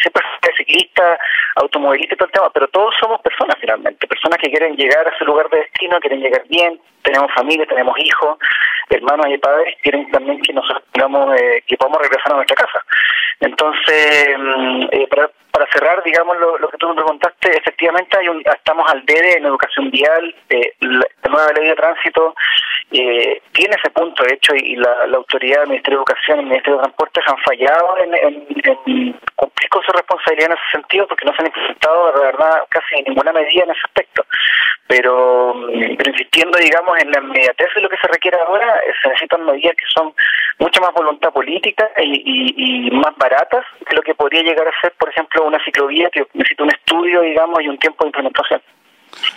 siempre 0.00 0.24
es 0.48 0.56
ciclista, 0.56 1.18
automovilista 1.56 2.14
y 2.14 2.16
todo 2.16 2.26
el 2.26 2.32
tema, 2.32 2.50
pero 2.50 2.68
todos 2.68 2.94
somos 2.98 3.20
personas 3.20 3.56
finalmente, 3.60 4.06
personas 4.06 4.38
que 4.38 4.50
quieren 4.50 4.76
llegar 4.76 5.06
a 5.06 5.18
su 5.18 5.24
lugar 5.24 5.50
de 5.50 5.58
destino, 5.58 6.00
quieren 6.00 6.20
llegar 6.20 6.42
bien, 6.48 6.80
tenemos 7.02 7.30
familia, 7.34 7.66
tenemos 7.66 7.94
hijos, 7.98 8.38
hermanos 8.96 9.26
y 9.30 9.38
padres, 9.38 9.74
quieren 9.82 10.10
también 10.10 10.40
que 10.40 10.52
nosotros 10.52 10.84
digamos, 10.92 11.40
eh, 11.40 11.62
que 11.66 11.76
podamos 11.76 12.02
regresar 12.02 12.32
a 12.32 12.36
nuestra 12.36 12.56
casa. 12.56 12.84
Entonces, 13.40 14.36
mm, 14.38 14.82
eh, 14.90 15.06
para, 15.08 15.30
para 15.50 15.66
cerrar, 15.72 16.02
digamos, 16.02 16.36
lo, 16.38 16.68
que 16.68 16.78
tú 16.78 16.88
me 16.88 16.94
preguntaste, 16.94 17.56
efectivamente 17.56 18.18
hay 18.18 18.28
un, 18.28 18.42
estamos 18.44 18.90
al 18.90 19.04
debe 19.06 19.38
en 19.38 19.46
educación 19.46 19.90
vial, 19.90 20.34
eh, 20.50 20.74
la, 20.80 21.04
nueva 21.28 21.52
ley 21.52 21.68
de 21.68 21.74
tránsito 21.74 22.34
eh, 22.92 23.40
tiene 23.52 23.76
ese 23.78 23.90
punto, 23.90 24.24
de 24.24 24.34
hecho, 24.34 24.52
y 24.54 24.74
la, 24.74 25.06
autoridad, 25.14 25.62
el 25.62 25.68
Ministerio 25.68 25.98
de 25.98 26.02
Educación 26.02 26.38
y 26.38 26.40
el 26.40 26.46
Ministerio 26.46 26.76
de 26.76 26.82
Transportes 26.82 27.24
han 27.26 27.38
fallado 27.38 27.96
en, 27.98 29.12
cumplir 29.36 29.68
con 29.70 29.82
su 29.84 29.92
responsabilidad 29.92 30.50
en 30.50 30.58
ese 30.58 30.70
sentido, 30.72 31.06
porque 31.06 31.24
no 31.24 31.32
se 31.32 31.42
han 31.42 31.46
implementado, 31.46 32.12
de 32.12 32.20
verdad, 32.20 32.62
casi 32.68 33.02
ninguna 33.06 33.32
medida 33.32 33.62
en 33.62 33.70
ese 33.70 33.80
aspecto. 33.84 34.24
Pero, 34.88 35.54
mm, 35.54 35.96
pero 35.96 36.10
insistiendo, 36.10 36.58
digamos, 36.58 36.98
en 36.98 37.12
la 37.12 37.20
inmediatez 37.20 37.68
de 37.74 37.80
lo 37.80 37.88
que 37.88 37.98
se 37.98 38.08
requiere 38.08 38.38
ahora, 38.38 38.78
eh, 38.78 38.92
se 39.00 39.08
necesitan 39.08 39.44
medidas 39.44 39.76
que 39.76 39.86
son 39.94 40.12
mucha 40.58 40.80
más 40.80 40.92
voluntad 40.92 41.32
política 41.32 41.88
y, 41.98 42.86
y 42.86 42.90
más 42.90 43.16
baratas 43.16 43.64
que 43.88 43.94
lo 43.94 44.02
que 44.02 44.14
podría 44.14 44.42
llegar 44.42 44.66
a 44.66 44.80
ser, 44.80 44.92
por 44.98 45.10
ejemplo, 45.10 45.44
una 45.44 45.62
ciclovía 45.64 46.10
que 46.10 46.26
necesita 46.34 46.64
un 46.64 46.70
estudio, 46.70 47.20
digamos, 47.20 47.62
y 47.62 47.68
un 47.68 47.78
tiempo 47.78 48.04
de 48.04 48.08
implementación. 48.08 48.60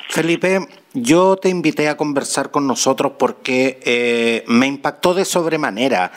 Felipe, 0.09 0.67
yo 0.93 1.37
te 1.37 1.49
invité 1.49 1.89
a 1.89 1.97
conversar 1.97 2.51
con 2.51 2.67
nosotros 2.67 3.13
porque 3.17 3.79
eh, 3.83 4.43
me 4.47 4.67
impactó 4.67 5.15
de 5.15 5.25
sobremanera 5.25 6.11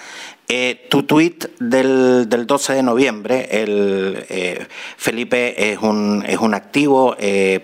eh, 0.49 0.87
tu 0.91 1.05
tweet 1.05 1.39
del, 1.59 2.29
del, 2.29 2.47
12 2.47 2.75
de 2.75 2.83
noviembre, 2.83 3.49
el, 3.51 4.27
eh, 4.29 4.67
Felipe 4.99 5.73
es 5.73 5.79
un, 5.79 6.23
es 6.29 6.39
un 6.39 6.53
activo 6.53 7.17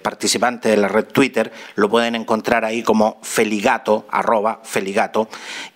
participante 0.03 0.71
de 0.71 0.79
la 0.79 0.89
red 0.89 1.05
Twitter, 1.05 1.53
lo 1.75 1.91
pueden 1.91 2.15
encontrar 2.15 2.65
ahí 2.65 2.83
como 2.83 3.21
Feligato, 3.23 4.07
arroba 4.11 4.63
Feligato. 4.65 5.29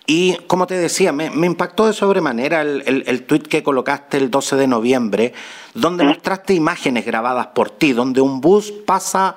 Y 0.07 0.37
como 0.47 0.67
te 0.67 0.79
decía, 0.79 1.13
me, 1.13 1.27
impactó 1.27 1.87
de 1.87 1.93
sobremanera 1.93 2.63
el, 2.63 2.83
el, 2.87 3.05
el 3.07 3.25
tweet 3.25 3.43
que 3.43 3.63
colocaste 3.63 4.17
el 4.17 4.31
12 4.31 4.57
de 4.57 4.67
noviembre, 4.67 5.33
donde 5.75 6.03
mostraste 6.03 6.55
imágenes 6.55 7.05
grabadas 7.05 7.49
por 7.49 7.71
ti, 7.71 7.93
donde 7.93 8.23
un 8.23 8.41
bus 8.41 8.73
pasa 8.73 9.37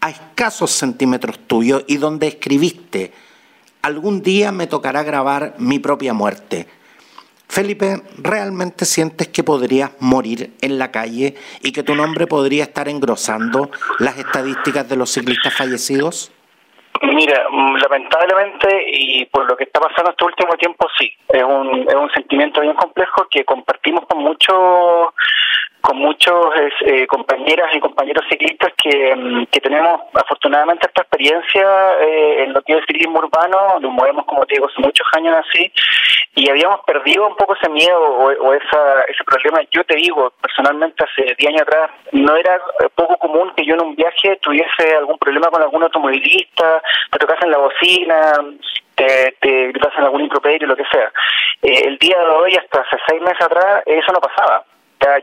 a 0.00 0.10
escasos 0.10 0.70
centímetros 0.70 1.38
tuyos 1.46 1.84
y 1.86 1.96
donde 1.98 2.28
escribiste, 2.28 3.12
algún 3.82 4.22
día 4.22 4.52
me 4.52 4.66
tocará 4.66 5.02
grabar 5.02 5.54
mi 5.58 5.78
propia 5.78 6.12
muerte. 6.12 6.66
Felipe, 7.48 8.02
¿realmente 8.18 8.84
sientes 8.84 9.26
que 9.28 9.42
podrías 9.42 9.90
morir 9.98 10.52
en 10.60 10.78
la 10.78 10.92
calle 10.92 11.34
y 11.62 11.72
que 11.72 11.82
tu 11.82 11.96
nombre 11.96 12.28
podría 12.28 12.62
estar 12.62 12.88
engrosando 12.88 13.70
las 13.98 14.16
estadísticas 14.18 14.88
de 14.88 14.96
los 14.96 15.10
ciclistas 15.10 15.52
fallecidos? 15.56 16.30
Mira, 17.02 17.44
lamentablemente 17.82 18.84
y 18.92 19.24
por 19.26 19.48
lo 19.50 19.56
que 19.56 19.64
está 19.64 19.80
pasando 19.80 20.10
este 20.10 20.24
último 20.24 20.54
tiempo, 20.54 20.86
sí. 20.96 21.12
Es 21.28 21.42
un, 21.42 21.86
es 21.88 21.94
un 21.94 22.10
sentimiento 22.12 22.60
bien 22.60 22.74
complejo 22.74 23.26
que 23.30 23.44
compartimos 23.44 24.06
con 24.06 24.22
muchos 24.22 25.08
muchos 26.00 26.46
eh, 26.86 27.06
compañeras 27.06 27.74
y 27.74 27.80
compañeros 27.80 28.24
ciclistas 28.28 28.72
que, 28.82 29.14
mm, 29.14 29.46
que 29.46 29.60
tenemos 29.60 30.00
afortunadamente 30.14 30.86
esta 30.86 31.02
experiencia 31.02 31.64
eh, 32.00 32.44
en 32.44 32.52
lo 32.52 32.62
que 32.62 32.74
es 32.74 32.84
ciclismo 32.86 33.18
urbano, 33.18 33.78
nos 33.80 33.92
movemos 33.92 34.24
como 34.24 34.46
te 34.46 34.54
digo 34.54 34.66
hace 34.66 34.80
muchos 34.80 35.06
años 35.12 35.36
así 35.46 35.72
y 36.34 36.48
habíamos 36.48 36.80
perdido 36.86 37.26
un 37.26 37.36
poco 37.36 37.54
ese 37.54 37.68
miedo 37.68 38.00
o, 38.00 38.54
esa, 38.54 39.02
ese 39.08 39.24
problema. 39.24 39.60
Yo 39.72 39.84
te 39.84 39.96
digo, 39.96 40.32
personalmente 40.40 41.04
hace 41.04 41.34
10 41.36 41.48
años 41.48 41.62
atrás 41.62 41.90
no 42.12 42.36
era 42.36 42.60
poco 42.94 43.16
común 43.18 43.52
que 43.56 43.64
yo 43.64 43.74
en 43.74 43.82
un 43.82 43.96
viaje 43.96 44.38
tuviese 44.40 44.96
algún 44.96 45.18
problema 45.18 45.48
con 45.48 45.62
algún 45.62 45.82
automovilista, 45.82 46.82
te 47.10 47.18
tocasen 47.18 47.50
la 47.50 47.58
bocina, 47.58 48.32
te, 48.94 49.36
te 49.40 49.68
gritasen 49.68 50.04
algún 50.04 50.22
improperio, 50.22 50.68
lo 50.68 50.76
que 50.76 50.84
sea. 50.90 51.12
Eh, 51.62 51.82
el 51.86 51.98
día 51.98 52.18
de 52.18 52.26
hoy, 52.26 52.54
hasta 52.54 52.80
hace 52.80 52.96
seis 53.08 53.20
meses 53.20 53.42
atrás, 53.42 53.82
eso 53.86 54.12
no 54.12 54.20
pasaba 54.20 54.64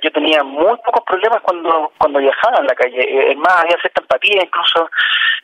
yo 0.01 0.12
tenía 0.12 0.43
muy 0.43 0.75
pocos 0.86 1.03
problemas 1.05 1.41
cuando 1.41 1.91
cuando 1.98 2.19
viajaba 2.19 2.60
en 2.60 2.67
la 2.67 2.75
calle. 2.75 3.00
Eh, 3.00 3.31
es 3.31 3.38
más, 3.38 3.63
había 3.63 3.77
cierta 3.79 4.01
empatía, 4.01 4.41
incluso 4.43 4.89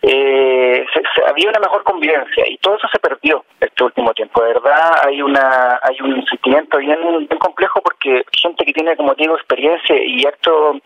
eh, 0.02 0.86
había 1.28 1.50
una 1.50 1.60
mejor 1.60 1.84
convivencia 1.84 2.44
y 2.48 2.58
todo 2.58 2.75
eso 2.75 2.88
se 2.92 3.00
perdió 3.00 3.46
este 3.60 3.84
último 3.84 4.13
tiempo. 4.13 4.42
De 4.42 4.54
verdad, 4.54 4.98
hay 5.06 5.22
una 5.22 5.80
hay 5.82 5.98
un 6.02 6.25
sentimiento 6.25 6.78
bien, 6.78 7.00
bien 7.02 7.40
complejo 7.40 7.82
porque 7.82 8.24
gente 8.32 8.66
que 8.66 8.74
tiene, 8.74 8.96
como 8.96 9.13
digo, 9.16 9.36
experiencia 9.36 9.96
y 10.04 10.25
harto 10.25 10.80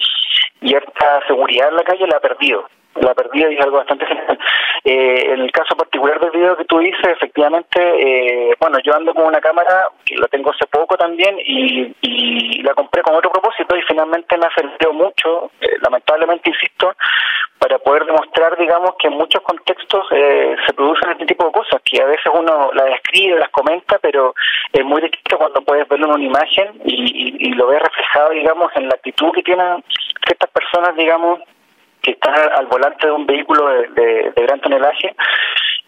y 0.61 0.75
harta 0.75 1.21
seguridad 1.27 1.69
en 1.69 1.75
la 1.75 1.83
calle 1.83 2.07
la 2.07 2.17
ha 2.17 2.21
perdido 2.21 2.67
la 3.01 3.13
perdida 3.13 3.51
y 3.51 3.57
algo 3.57 3.77
bastante 3.77 4.05
general. 4.07 4.39
Eh, 4.83 5.33
en 5.33 5.41
el 5.41 5.51
caso 5.51 5.75
particular 5.75 6.19
del 6.19 6.31
video 6.31 6.55
que 6.55 6.65
tú 6.65 6.79
dices, 6.79 7.05
efectivamente, 7.05 7.79
eh, 7.79 8.55
bueno, 8.59 8.77
yo 8.83 8.95
ando 8.95 9.13
con 9.13 9.25
una 9.25 9.41
cámara 9.41 9.89
que 10.05 10.15
la 10.15 10.27
tengo 10.27 10.51
hace 10.51 10.65
poco 10.67 10.95
también 10.97 11.35
y, 11.39 11.93
y 12.01 12.61
la 12.61 12.73
compré 12.73 13.01
con 13.01 13.15
otro 13.15 13.31
propósito 13.31 13.75
y 13.75 13.81
finalmente 13.81 14.37
me 14.37 14.45
ha 14.45 14.53
servido 14.53 14.93
mucho, 14.93 15.51
eh, 15.61 15.77
lamentablemente, 15.81 16.49
insisto, 16.49 16.93
para 17.59 17.79
poder 17.79 18.05
demostrar, 18.05 18.57
digamos, 18.57 18.91
que 18.99 19.07
en 19.07 19.15
muchos 19.15 19.41
contextos 19.41 20.05
eh, 20.11 20.55
se 20.65 20.73
producen 20.73 21.11
este 21.11 21.25
tipo 21.25 21.45
de 21.45 21.51
cosas, 21.51 21.81
que 21.83 22.01
a 22.01 22.05
veces 22.05 22.31
uno 22.33 22.69
las 22.73 22.95
escribe, 22.95 23.39
las 23.39 23.49
comenta, 23.49 23.97
pero 23.99 24.33
es 24.71 24.85
muy 24.85 25.01
distinto 25.01 25.37
cuando 25.37 25.61
puedes 25.61 25.87
verlo 25.87 26.07
en 26.07 26.13
una 26.13 26.23
imagen 26.23 26.81
y, 26.85 27.47
y 27.47 27.53
lo 27.53 27.67
ves 27.67 27.81
reflejado, 27.81 28.29
digamos, 28.29 28.71
en 28.75 28.87
la 28.87 28.95
actitud 28.95 29.31
que 29.33 29.43
tienen 29.43 29.83
ciertas 30.25 30.49
personas, 30.51 30.95
digamos, 30.95 31.39
que 32.07 32.13
están 32.13 32.33
al 32.35 32.67
volante 32.67 33.05
de 33.05 33.11
un 33.11 33.25
vehículo 33.25 33.67
de, 33.67 34.31
gran 34.33 34.61
tonelaje, 34.61 35.13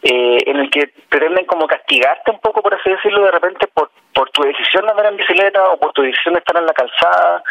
eh, 0.03 0.37
en 0.45 0.57
el 0.57 0.69
que 0.69 0.89
pretenden 1.07 1.45
como 1.45 1.65
castigarte 1.65 2.31
un 2.31 2.39
poco, 2.39 2.61
por 2.61 2.73
así 2.73 2.89
decirlo, 2.89 3.23
de 3.23 3.31
repente 3.31 3.67
por, 3.73 3.89
por 4.13 4.29
tu 4.31 4.43
decisión 4.43 4.83
de 4.83 4.91
andar 4.91 5.05
en 5.05 5.15
bicicleta 5.15 5.69
o 5.69 5.79
por 5.79 5.93
tu 5.93 6.01
decisión 6.01 6.33
de 6.33 6.39
estar 6.39 6.57
en 6.57 6.65
la 6.65 6.73
calzada, 6.73 7.41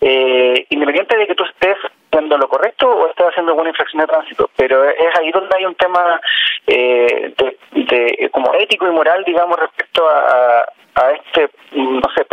eh, 0.00 0.66
independiente 0.70 1.16
de 1.16 1.26
que 1.26 1.34
tú 1.34 1.44
estés 1.44 1.76
haciendo 2.12 2.38
lo 2.38 2.48
correcto 2.48 2.88
o 2.88 3.08
estés 3.08 3.26
haciendo 3.26 3.52
alguna 3.52 3.70
infracción 3.70 4.02
de 4.02 4.06
tránsito. 4.06 4.50
Pero 4.56 4.88
es 4.88 5.18
ahí 5.18 5.32
donde 5.32 5.56
hay 5.56 5.64
un 5.64 5.74
tema 5.74 6.20
eh, 6.68 7.34
de, 7.36 8.30
como 8.30 8.54
ético 8.54 8.86
y 8.86 8.92
moral, 8.92 9.24
digamos, 9.24 9.58
respecto 9.58 10.08
a, 10.08 10.64
este, 11.12 11.50
no 11.72 12.08
sé, 12.16 12.24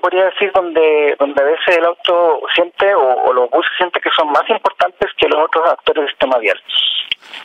podría 0.00 0.26
decir 0.26 0.50
donde 0.52 1.16
donde 1.18 1.42
a 1.42 1.46
veces 1.46 1.76
el 1.76 1.84
auto 1.84 2.40
siente 2.54 2.94
o, 2.94 3.24
o 3.24 3.32
los 3.32 3.50
buses 3.50 3.72
sienten 3.76 4.02
que 4.02 4.10
son 4.10 4.30
más 4.30 4.48
importantes 4.48 5.10
que 5.16 5.28
los 5.28 5.44
otros 5.44 5.68
actores 5.68 6.02
del 6.02 6.10
sistema 6.10 6.38
vial. 6.38 6.60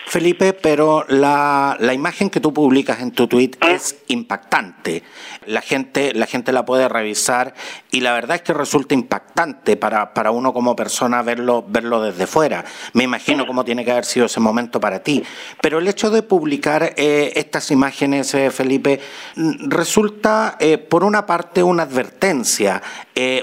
Felipe, 0.06 0.54
pero 0.54 1.06
la, 1.08 1.76
la, 1.80 1.94
imagen 1.94 2.30
que 2.30 2.40
tú 2.40 2.54
publicas 2.54 3.00
en 3.02 3.12
tu 3.12 3.28
tweet 3.28 3.52
¿Mm? 3.62 3.72
es 3.72 3.98
impactante. 4.08 5.04
La 5.46 5.62
gente, 5.62 6.14
la 6.14 6.28
gente 6.28 6.52
la 6.52 6.66
puede 6.66 6.88
revisar 6.88 7.54
y 7.90 8.02
la 8.02 8.14
verdad 8.14 8.36
es 8.36 8.42
que 8.44 8.54
resulta 8.54 8.94
impactante 8.94 9.76
para, 9.76 10.14
para 10.14 10.32
uno 10.32 10.54
como 10.54 10.76
persona 10.76 11.22
verlo, 11.22 11.66
verlo 11.68 12.02
desde 12.02 12.28
fuera. 12.28 12.64
Me 12.94 13.04
imagino 13.04 13.48
cómo 13.48 13.66
tiene 13.66 13.84
que 13.84 13.92
haber 13.92 14.06
sido 14.06 14.28
ese 14.28 14.40
momento 14.40 14.80
para 14.80 15.00
ti. 15.00 15.24
Pero 15.62 15.80
el 15.80 15.88
hecho 15.88 16.12
de 16.12 16.22
publicar 16.22 16.94
eh, 16.96 17.34
estas 17.36 17.72
imágenes, 17.72 18.34
eh, 18.36 18.52
Felipe, 18.52 19.00
mm, 19.36 19.70
resulta, 19.70 20.58
eh, 20.60 20.78
por 20.78 21.04
una 21.04 21.26
parte, 21.26 21.64
una 21.64 21.84
advertencia, 21.84 22.82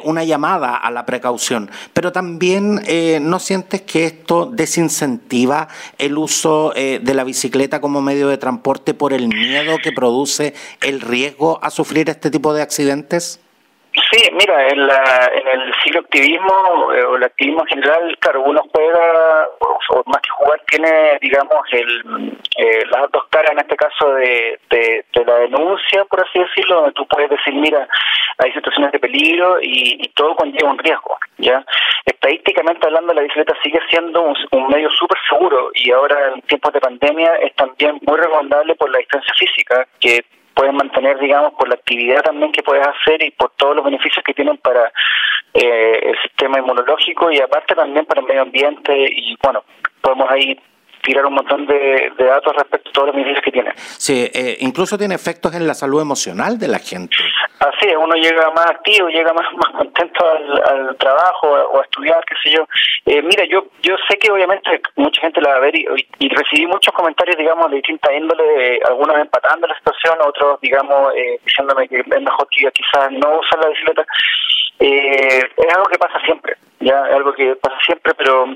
una 0.03 0.25
llamada 0.25 0.77
a 0.77 0.91
la 0.91 1.07
precaución, 1.07 1.71
pero 1.93 2.11
también 2.11 2.83
no 3.23 3.39
sientes 3.39 3.83
que 3.83 4.05
esto 4.05 4.47
desincentiva 4.47 5.69
el 5.97 6.19
uso 6.19 6.30
eh, 6.77 7.01
de 7.03 7.15
la 7.15 7.25
bicicleta 7.25 7.81
como 7.81 8.01
medio 8.01 8.29
de 8.29 8.39
transporte 8.39 8.95
por 8.95 9.13
el 9.13 9.29
miedo 9.29 9.79
que 9.83 9.93
produce 9.93 10.55
el 10.81 11.01
riesgo 11.01 11.59
a 11.63 11.71
sufrir 11.71 12.09
este 12.09 12.31
tipo 12.31 12.55
de 12.55 12.63
accidentes? 12.63 13.41
Sí, 13.93 14.31
mira, 14.33 14.69
en, 14.69 14.87
la, 14.87 15.31
en 15.35 15.49
el 15.49 15.75
cicloactivismo 15.83 16.93
eh, 16.95 17.05
o 17.05 17.17
el 17.17 17.25
activismo 17.25 17.63
en 17.63 17.67
general, 17.67 18.17
claro, 18.21 18.43
uno 18.43 18.61
juega, 18.73 19.49
o, 19.59 20.03
más 20.07 20.23
que 20.23 20.31
jugar, 20.31 20.61
tiene, 20.69 21.19
digamos, 21.21 21.61
el, 21.73 22.39
eh, 22.57 22.85
las 22.89 23.11
dos 23.11 23.25
caras, 23.31 23.51
en 23.51 23.59
este 23.59 23.75
caso, 23.75 24.15
de, 24.15 24.61
de, 24.71 25.05
la 25.27 25.39
denuncia, 25.39 26.05
por 26.05 26.21
así 26.21 26.39
decirlo, 26.39 26.77
donde 26.77 26.93
tú 26.93 27.07
puedes 27.09 27.31
decir, 27.31 27.53
mira, 27.55 27.89
hay 28.39 28.53
situaciones 28.53 28.93
de 28.93 29.01
peligro 29.01 29.59
y, 29.61 30.09
todo 30.15 30.37
conlleva 30.37 30.71
un 30.71 30.79
riesgo, 30.79 31.17
¿ya? 31.39 31.65
Estadísticamente 32.05 32.87
hablando, 32.87 33.15
la 33.15 33.23
bicicleta 33.23 33.55
sigue 33.63 33.81
siendo 33.89 34.23
un, 34.23 34.37
un 34.53 34.69
medio 34.69 34.91
súper 34.91 35.19
seguro 35.29 35.71
y 35.75 35.91
ahora 35.93 36.33
en 36.35 36.43
tiempos 36.43 36.73
de 36.73 36.81
pandemia 36.81 37.37
es 37.37 37.55
también 37.55 37.99
muy 38.07 38.19
recomendable 38.19 38.75
por 38.75 38.91
la 38.91 38.99
distancia 38.99 39.33
física, 39.39 39.87
que 39.99 40.25
pueden 40.61 40.77
mantener, 40.77 41.19
digamos, 41.19 41.55
por 41.55 41.69
la 41.69 41.75
actividad 41.77 42.21
también 42.21 42.53
que 42.53 42.63
puedes 42.63 42.87
hacer 42.87 43.23
y 43.23 43.31
por 43.31 43.51
todos 43.57 43.75
los 43.75 43.83
beneficios 43.83 44.23
que 44.23 44.35
tienen 44.35 44.59
para 44.59 44.93
eh, 45.55 46.01
el 46.03 46.19
sistema 46.21 46.59
inmunológico 46.59 47.33
y 47.33 47.41
aparte 47.41 47.75
también 47.75 48.05
para 48.05 48.21
el 48.21 48.27
medio 48.27 48.43
ambiente 48.43 48.93
y 48.95 49.39
bueno, 49.43 49.65
podemos 50.03 50.31
ahí 50.31 50.61
tirar 51.03 51.25
un 51.25 51.33
montón 51.33 51.67
de, 51.67 52.13
datos 52.19 52.55
respecto 52.55 52.91
a 52.91 52.93
todos 52.93 53.07
los 53.07 53.17
beneficios 53.17 53.43
que 53.43 53.53
tiene. 53.53 53.73
Sí, 53.77 54.31
eh, 54.35 54.59
incluso 54.61 54.99
tiene 54.99 55.15
efectos 55.15 55.55
en 55.55 55.67
la 55.67 55.73
salud 55.73 56.03
emocional 56.03 56.59
de 56.59 56.69
la 56.69 56.79
gente. 56.79 57.17
Así 57.61 57.89
es, 57.89 57.95
uno 57.95 58.15
llega 58.15 58.51
más 58.53 58.71
activo, 58.71 59.09
llega 59.09 59.35
más, 59.35 59.47
más 59.53 59.71
contento 59.77 60.27
al, 60.27 60.97
trabajo 60.97 61.47
o 61.47 61.79
a 61.79 61.83
estudiar, 61.83 62.25
qué 62.25 62.35
sé 62.43 62.57
yo. 62.57 62.67
Eh, 63.05 63.21
mira, 63.21 63.45
yo 63.45 63.67
yo 63.83 63.97
sé 64.09 64.17
que 64.17 64.33
obviamente 64.33 64.81
mucha 64.97 65.21
gente 65.21 65.43
la 65.43 65.51
va 65.51 65.57
a 65.57 65.61
ver 65.61 65.77
y, 65.77 65.85
y 66.21 66.29
recibí 66.31 66.67
muchos 66.67 66.95
comentarios, 66.95 67.37
digamos, 67.37 67.71
de 67.71 67.77
distinta 67.77 68.15
índole, 68.15 68.81
algunos 68.89 69.15
empatando 69.19 69.67
la 69.67 69.77
situación, 69.77 70.19
otros, 70.27 70.59
digamos, 70.63 71.13
eh, 71.15 71.39
diciéndome 71.45 71.87
que 71.87 72.01
es 72.01 72.07
mejor 72.07 72.49
que 72.49 72.71
quizás 72.73 73.13
no 73.13 73.41
usar 73.41 73.59
la 73.61 73.69
bicicleta. 73.69 74.07
Eh, 74.79 75.43
es 75.55 75.75
algo 75.75 75.87
que 75.91 75.99
pasa 75.99 76.19
siempre, 76.25 76.57
ya 76.81 77.05
algo 77.05 77.33
que 77.33 77.57
pasa 77.57 77.77
siempre, 77.87 78.15
pero 78.15 78.47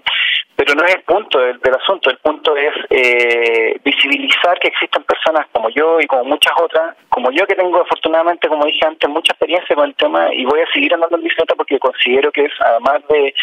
pero 0.57 0.75
no 0.75 0.85
es 0.85 0.95
el 0.95 1.03
punto 1.03 1.39
del, 1.41 1.59
asunto. 1.81 2.11
El 2.11 2.19
punto 2.19 2.57
es 2.57 2.73
eh, 2.91 3.77
visibilizar 3.85 4.59
que 4.61 4.69
existen 4.69 5.03
personas 5.03 5.47
como 5.53 5.69
yo 5.71 6.01
y 6.01 6.07
como 6.07 6.25
muchas 6.25 6.53
otras, 6.61 6.97
como 7.09 7.31
yo 7.33 7.47
que 7.47 7.57
tengo 7.57 7.81
afortunadamente, 7.81 8.49
como 8.49 8.65
dije 8.65 8.87
antes, 8.87 9.11
mucha 9.11 9.33
experiencia 9.33 9.75
con 9.75 9.87
el 9.87 9.97
tema 9.97 10.33
y 10.33 10.45
voy 10.45 10.61
a 10.61 10.73
seguir 10.73 10.95
andando 10.95 11.17
en 11.17 11.25
bicicleta 11.25 11.57
porque 11.57 11.79
considero 11.79 12.31
que 12.31 12.45
es, 12.45 12.53
además 12.61 13.01
de 13.09 13.35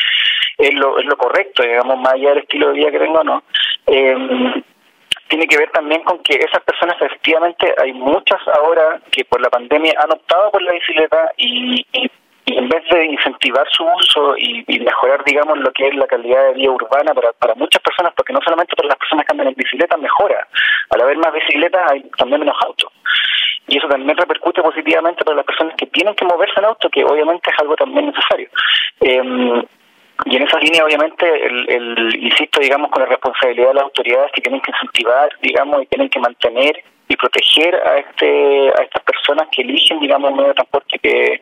es 0.57 0.73
lo, 0.73 0.99
es 0.99 1.05
lo 1.05 1.17
correcto, 1.17 1.63
digamos, 1.63 1.99
más 1.99 2.13
allá 2.13 2.29
del 2.29 2.39
estilo 2.39 2.69
de 2.69 2.73
vida 2.73 2.91
que 2.91 2.99
tengo, 2.99 3.23
¿no? 3.23 3.43
Eh, 3.87 4.63
tiene 5.27 5.47
que 5.47 5.57
ver 5.57 5.71
también 5.71 6.03
con 6.03 6.19
que 6.19 6.35
esas 6.35 6.61
personas 6.63 7.01
efectivamente 7.01 7.73
hay 7.81 7.93
muchas 7.93 8.39
ahora 8.53 8.99
que 9.11 9.25
por 9.25 9.41
la 9.41 9.49
pandemia 9.49 9.93
han 9.97 10.11
optado 10.11 10.51
por 10.51 10.61
la 10.61 10.73
bicicleta 10.73 11.31
y 11.37 11.85
en 12.57 12.69
vez 12.69 12.83
de 12.89 13.05
incentivar 13.05 13.67
su 13.71 13.83
uso 13.83 14.35
y, 14.37 14.63
mejorar, 14.79 15.23
digamos, 15.23 15.57
lo 15.59 15.71
que 15.71 15.87
es 15.87 15.95
la 15.95 16.07
calidad 16.07 16.47
de 16.47 16.53
vida 16.53 16.71
urbana 16.71 17.13
para, 17.13 17.33
para 17.33 17.55
muchas 17.55 17.81
personas, 17.81 18.13
porque 18.15 18.33
no 18.33 18.39
solamente 18.43 18.75
para 18.75 18.89
las 18.89 18.97
personas 18.97 19.25
que 19.25 19.33
andan 19.33 19.47
en 19.47 19.55
bicicleta 19.55 19.97
mejora, 19.97 20.47
al 20.89 21.01
haber 21.01 21.17
más 21.17 21.33
bicicletas 21.33 21.91
hay 21.91 22.01
también 22.17 22.39
menos 22.41 22.57
autos. 22.65 22.91
Y 23.67 23.77
eso 23.77 23.87
también 23.87 24.17
repercute 24.17 24.61
positivamente 24.61 25.23
para 25.23 25.37
las 25.37 25.45
personas 25.45 25.75
que 25.77 25.87
tienen 25.87 26.15
que 26.15 26.25
moverse 26.25 26.59
en 26.59 26.65
auto, 26.65 26.89
que 26.89 27.03
obviamente 27.03 27.49
es 27.51 27.59
algo 27.59 27.75
también 27.75 28.07
necesario. 28.07 28.49
Eh, 29.01 29.63
y 30.25 30.35
en 30.35 30.43
esa 30.43 30.59
línea, 30.59 30.85
obviamente, 30.85 31.25
el, 31.45 31.69
el, 31.69 32.15
insisto, 32.23 32.59
digamos, 32.59 32.91
con 32.91 33.01
la 33.01 33.09
responsabilidad 33.09 33.69
de 33.69 33.73
las 33.75 33.83
autoridades 33.83 34.31
que 34.33 34.41
tienen 34.41 34.61
que 34.61 34.71
incentivar, 34.71 35.29
digamos, 35.41 35.81
y 35.81 35.85
tienen 35.87 36.09
que 36.09 36.19
mantener 36.19 36.83
y 37.11 37.15
proteger 37.17 37.75
a 37.75 37.97
este 37.97 38.69
a 38.69 38.83
estas 38.83 39.03
personas 39.03 39.47
que 39.51 39.63
eligen, 39.63 39.99
digamos, 39.99 40.31
un 40.31 40.37
medio 40.37 40.49
de 40.49 40.55
transporte 40.55 40.99
que 40.99 41.41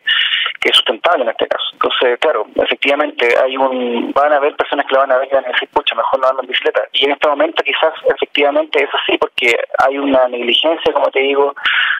es 0.62 0.76
sustentable 0.76 1.22
en 1.22 1.30
este 1.30 1.46
caso. 1.46 1.64
Entonces, 1.72 2.18
claro, 2.18 2.46
efectivamente 2.56 3.28
hay 3.42 3.56
un 3.56 4.12
van 4.12 4.32
a 4.32 4.36
haber 4.36 4.54
personas 4.56 4.84
que 4.86 4.94
lo 4.94 5.00
van 5.00 5.12
a 5.12 5.18
ver 5.18 5.28
y 5.30 5.34
van 5.34 5.44
a 5.44 5.52
decir, 5.52 5.68
pucha, 5.72 5.94
mejor 5.94 6.20
no 6.20 6.28
ando 6.28 6.42
en 6.42 6.48
bicicleta. 6.48 6.82
Y 6.92 7.04
en 7.04 7.12
este 7.12 7.28
momento 7.28 7.62
quizás 7.62 7.94
efectivamente 8.14 8.82
es 8.82 8.90
así 8.92 9.16
porque 9.18 9.56
hay 9.78 9.98
una 9.98 10.28
negligencia, 10.28 10.92
como 10.92 11.10
te 11.10 11.20
digo, 11.20 11.54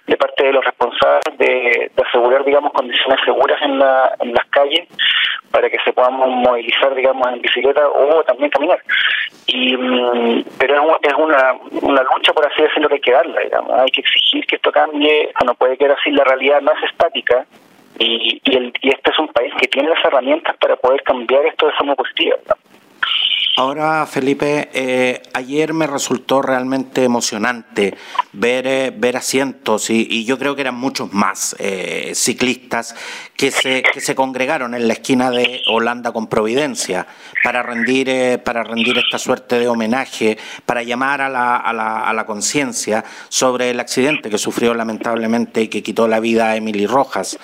de 0.06 0.16
parte 0.16 0.44
de 0.44 0.52
los 0.52 0.64
responsables 0.64 1.38
de, 1.38 1.90
asegurar, 2.04 2.44
digamos, 2.44 2.72
condiciones 2.72 3.20
seguras 3.24 3.60
en, 3.62 3.78
la, 3.78 4.16
en 4.20 4.32
las 4.32 4.44
calles 4.46 4.88
para 5.50 5.68
que 5.68 5.78
se 5.84 5.92
puedan 5.92 6.14
movilizar, 6.14 6.94
digamos, 6.94 7.26
en 7.28 7.42
bicicleta 7.42 7.88
o 7.88 8.22
también 8.24 8.50
caminar. 8.50 8.80
Y, 9.46 9.76
mm, 9.76 10.44
pero 10.58 10.98
es, 11.02 11.14
una, 11.14 11.54
una 11.82 12.02
lucha, 12.02 12.32
por 12.32 12.46
así 12.46 12.62
decirlo, 12.62 12.88
que 12.88 12.94
hay 12.94 13.00
que 13.00 13.12
darla, 13.12 13.40
digamos. 13.40 13.72
Hay 13.80 13.90
que 13.90 14.00
exigir 14.00 14.46
que 14.46 14.56
esto 14.56 14.70
cambie, 14.70 15.32
no 15.44 15.54
puede 15.54 15.76
quedar 15.76 15.96
así, 15.98 16.10
la 16.10 16.24
realidad 16.24 16.60
no 16.60 16.72
es 16.72 16.82
estática, 16.84 17.46
y, 17.98 18.40
y, 18.44 18.72
y 18.80 18.88
este 18.88 19.10
es 19.10 19.18
un 19.18 19.28
país 19.28 19.52
que 19.60 19.68
tiene 19.68 19.90
las 19.90 20.04
herramientas 20.04 20.56
para 20.56 20.76
poder 20.76 21.02
cambiar 21.02 21.44
esto 21.46 21.66
de 21.66 21.72
forma 21.72 21.94
positiva. 21.94 22.36
Ahora, 23.56 24.06
Felipe, 24.06 24.70
eh, 24.72 25.22
ayer 25.34 25.74
me 25.74 25.86
resultó 25.86 26.40
realmente 26.40 27.02
emocionante 27.02 27.96
ver, 28.32 28.66
eh, 28.66 28.92
ver 28.96 29.16
asientos 29.16 29.90
y, 29.90 30.24
yo 30.24 30.38
creo 30.38 30.54
que 30.54 30.62
eran 30.62 30.76
muchos 30.76 31.12
más 31.12 31.56
eh, 31.58 32.12
ciclistas 32.14 32.94
que 33.36 33.50
se, 33.50 33.82
que 33.82 34.00
se 34.00 34.14
congregaron 34.14 34.74
en 34.74 34.86
la 34.86 34.94
esquina 34.94 35.30
de 35.30 35.62
Holanda 35.66 36.12
con 36.12 36.28
Providencia 36.28 37.06
para 37.42 37.62
rendir, 37.62 38.40
para 38.44 38.62
rendir 38.62 38.96
esta 38.98 39.18
suerte 39.18 39.58
de 39.58 39.68
homenaje, 39.68 40.38
para 40.64 40.82
llamar 40.84 41.20
a 41.20 41.28
la, 41.28 41.56
a 41.56 41.72
la, 41.72 42.00
a 42.00 42.12
la 42.12 42.26
conciencia 42.26 43.04
sobre 43.28 43.70
el 43.70 43.80
accidente 43.80 44.30
que 44.30 44.38
sufrió 44.38 44.74
lamentablemente 44.74 45.62
y 45.62 45.68
que 45.68 45.82
quitó 45.82 46.06
la 46.06 46.20
vida 46.20 46.50
a 46.50 46.56
Emily 46.56 46.86
Rojas. 46.86 47.36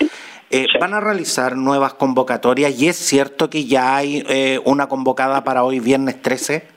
Eh, 0.50 0.66
¿Van 0.80 0.94
a 0.94 1.00
realizar 1.00 1.56
nuevas 1.56 1.94
convocatorias 1.94 2.80
y 2.80 2.88
es 2.88 2.96
cierto 2.96 3.50
que 3.50 3.64
ya 3.64 3.96
hay 3.96 4.22
eh, 4.28 4.60
una 4.64 4.88
convocada 4.88 5.42
para 5.42 5.64
hoy 5.64 5.80
viernes 5.80 6.22
13? 6.22 6.68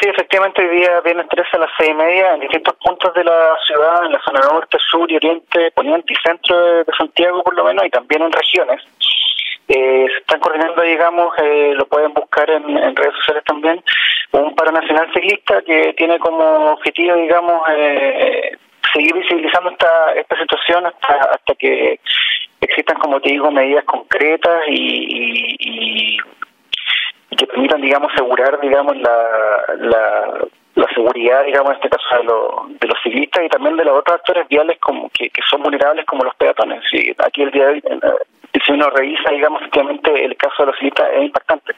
Sí, 0.00 0.08
efectivamente, 0.08 0.62
hoy 0.62 0.76
día 0.78 1.00
viernes 1.00 1.28
13 1.28 1.48
a 1.56 1.58
las 1.60 1.70
seis 1.76 1.90
y 1.90 1.94
media 1.94 2.34
en 2.34 2.40
distintos 2.40 2.74
puntos 2.76 3.12
de 3.14 3.24
la 3.24 3.56
ciudad, 3.66 4.04
en 4.06 4.12
la 4.12 4.20
zona 4.24 4.40
norte, 4.40 4.78
sur 4.90 5.10
y 5.10 5.16
oriente, 5.16 5.72
poniente 5.72 6.12
y 6.12 6.16
centro 6.24 6.58
de, 6.58 6.84
de 6.84 6.92
Santiago 6.96 7.42
por 7.42 7.56
lo 7.56 7.64
menos, 7.64 7.84
y 7.84 7.90
también 7.90 8.22
en 8.22 8.32
regiones. 8.32 8.80
Eh, 9.72 10.06
se 10.10 10.18
están 10.18 10.40
coordinando, 10.40 10.82
digamos, 10.82 11.32
eh, 11.38 11.74
lo 11.76 11.86
pueden 11.86 12.12
buscar 12.12 12.50
en, 12.50 12.76
en, 12.76 12.96
redes 12.96 13.14
sociales 13.14 13.44
también, 13.44 13.80
un 14.32 14.52
paro 14.56 14.72
nacional 14.72 15.08
ciclista 15.14 15.62
que 15.62 15.94
tiene 15.96 16.18
como 16.18 16.72
objetivo, 16.72 17.14
digamos, 17.14 17.62
eh, 17.70 18.56
seguir 18.92 19.14
visibilizando 19.14 19.70
esta, 19.70 20.12
esta 20.14 20.36
situación 20.38 20.86
hasta, 20.86 21.14
hasta 21.34 21.54
que 21.54 22.00
existan, 22.60 22.98
como 22.98 23.20
te 23.20 23.30
digo, 23.30 23.50
medidas 23.50 23.84
concretas 23.84 24.64
y, 24.68 25.56
y, 25.58 26.18
y 27.30 27.36
que 27.36 27.46
permitan, 27.46 27.80
digamos, 27.80 28.12
asegurar, 28.12 28.60
digamos, 28.60 28.96
la, 28.96 29.28
la, 29.78 30.46
la 30.74 30.86
seguridad, 30.94 31.44
digamos, 31.44 31.70
en 31.70 31.76
este 31.76 31.88
caso 31.90 32.16
de, 32.18 32.24
lo, 32.24 32.66
de 32.68 32.88
los 32.88 32.98
ciclistas 33.02 33.44
y 33.44 33.48
también 33.48 33.76
de 33.76 33.84
los 33.84 33.98
otros 33.98 34.16
actores 34.16 34.48
viales 34.48 34.78
como 34.80 35.10
que, 35.10 35.30
que 35.30 35.42
son 35.48 35.62
vulnerables 35.62 36.04
como 36.06 36.24
los 36.24 36.34
peatones. 36.36 36.82
Y 36.92 37.10
aquí 37.18 37.42
el 37.42 37.50
día 37.50 37.66
de 37.66 37.72
hoy, 37.72 37.82
si 38.64 38.72
uno 38.72 38.90
revisa, 38.90 39.30
digamos, 39.30 39.62
efectivamente 39.62 40.24
el 40.24 40.36
caso 40.36 40.62
de 40.62 40.66
los 40.66 40.76
ciclistas 40.76 41.08
es 41.14 41.22
impactante. 41.22 41.72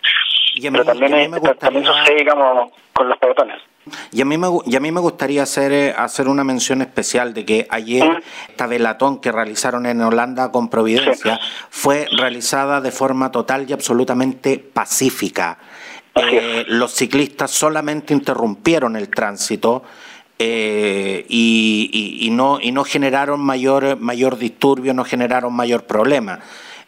Y 0.55 0.67
a 0.67 0.71
mí, 0.71 0.79
Pero 0.79 0.85
también, 0.85 1.31
gustaría- 1.31 1.55
también 1.59 1.85
sucede, 1.87 2.17
digamos, 2.19 2.71
con 2.93 3.09
los 3.09 3.19
peatones. 3.19 3.59
Y 4.13 4.21
a 4.21 4.25
mí 4.25 4.39
me, 4.39 4.47
y 4.67 4.77
a 4.77 4.81
mí 4.81 4.93
me 4.93 5.01
gustaría 5.01 5.43
hacer, 5.43 5.73
eh, 5.73 5.95
hacer 5.97 6.29
una 6.29 6.45
mención 6.45 6.83
especial 6.83 7.35
de 7.35 7.45
que 7.45 7.67
ayer 7.69 8.23
esta 8.49 8.67
velatón 8.69 9.21
que 9.21 9.33
realizaron 9.33 9.87
en 9.87 10.01
Holanda 10.03 10.53
con 10.53 10.69
Providencia 10.69 11.41
fue 11.71 12.07
realizada 12.17 12.81
de 12.81 12.93
forma 12.93 13.33
total 13.33 13.69
y 13.69 13.73
absolutamente 13.73 14.59
pacífica. 14.59 15.59
Eh, 16.15 16.65
los 16.69 16.93
ciclistas 16.93 17.51
solamente 17.51 18.13
interrumpieron 18.15 18.95
el 18.97 19.09
tránsito 19.09 19.83
eh, 20.39 21.25
y, 21.29 21.91
y- 22.21 22.27
y 22.27 22.31
no, 22.31 22.59
y 22.61 22.73
no 22.73 22.85
generaron 22.85 23.41
mayor, 23.41 23.97
mayor 23.99 24.39
disturbio, 24.39 24.93
no 24.95 25.05
generaron 25.05 25.55
mayor 25.55 25.85
problema. 25.85 26.41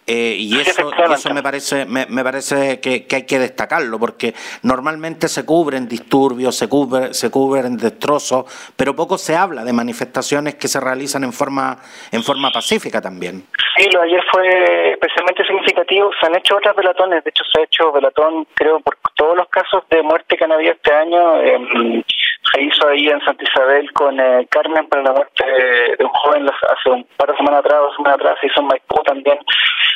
Eh, 0.07 0.37
y 0.39 0.61
eso, 0.61 0.91
y 1.09 1.13
eso 1.13 1.33
me 1.33 1.43
parece, 1.43 1.87
me, 1.87 2.07
me 2.07 2.23
parece 2.23 2.79
que, 2.81 3.07
que 3.07 3.17
hay 3.17 3.27
que 3.27 3.39
destacarlo, 3.39 3.99
porque 3.99 4.35
normalmente 4.63 5.29
se 5.29 5.47
cubren 5.47 5.89
disturbios, 5.89 6.57
se, 6.57 6.69
cubre, 6.69 7.15
se 7.15 7.31
cubren 7.31 7.77
destrozos, 7.79 8.45
pero 8.77 8.95
poco 8.95 9.17
se 9.17 9.35
habla 9.35 9.65
de 9.65 9.73
manifestaciones 9.73 10.57
que 10.57 10.69
se 10.69 10.79
realizan 10.79 11.25
en 11.25 11.33
forma, 11.33 11.79
en 12.13 12.23
forma 12.23 12.51
pacífica 12.51 13.01
también. 13.01 13.47
Sí, 13.77 13.89
lo 13.93 14.01
de 14.01 14.07
ayer 14.07 14.25
fue 14.31 14.93
especialmente 14.93 15.45
significativo. 15.45 16.11
Se 16.21 16.27
han 16.27 16.37
hecho 16.37 16.57
otras 16.57 16.77
velatones. 16.77 17.25
De 17.25 17.31
hecho, 17.31 17.43
se 17.45 17.61
ha 17.61 17.65
hecho 17.65 17.91
velatón, 17.91 18.47
creo, 18.55 18.79
por 18.81 18.97
todos 19.15 19.37
los 19.37 19.49
casos 19.49 19.83
de 19.91 20.03
muerte 20.03 20.37
que 20.37 20.45
han 20.45 20.53
habido 20.53 20.73
este 20.73 20.93
año. 20.93 21.43
Eh, 21.43 22.05
se 22.52 22.62
hizo 22.62 22.88
ahí 22.88 23.09
en 23.09 23.20
Santa 23.24 23.42
Isabel 23.42 23.92
con 23.92 24.18
eh, 24.20 24.46
Carmen 24.50 24.87
para 24.87 25.02
la 25.02 25.12
muerte 25.12 25.44
de, 25.44 26.04
un 26.04 26.11
joven 26.11 26.46
hace 26.46 26.90
un 26.90 27.04
par 27.16 27.30
de 27.30 27.37
semanas 27.37 27.61
atrás, 27.61 27.80
dos 27.80 27.96
semanas 27.96 28.20
atrás. 28.20 28.38
Se 28.40 28.46
hizo 28.46 28.61
en 28.61 28.66
Maipú 28.66 29.02
también. 29.04 29.38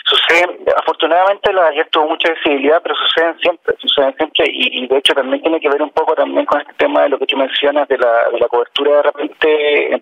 Suceden, 0.04 0.58
afortunadamente, 0.76 1.52
la 1.52 1.66
ayer 1.66 1.86
tuvo 1.90 2.08
mucha 2.08 2.32
visibilidad, 2.32 2.80
pero 2.82 2.94
suceden 2.94 3.38
siempre, 3.40 3.74
suceden 3.78 4.14
siempre. 4.16 4.46
Y, 4.48 4.84
y 4.84 4.86
de 4.86 4.96
hecho, 4.96 5.14
también 5.14 5.42
tiene 5.42 5.60
que 5.60 5.68
ver 5.68 5.82
un 5.82 5.90
poco 5.90 6.14
también 6.14 6.46
con 6.46 6.60
este 6.60 6.72
tema 6.74 7.02
de 7.02 7.10
lo 7.10 7.18
que 7.18 7.26
tú 7.26 7.36
mencionas 7.36 7.86
de 7.88 7.98
la, 7.98 8.30
de 8.30 8.38
la 8.38 8.48
cobertura 8.48 8.96
de 8.96 9.02
repente. 9.02 10.00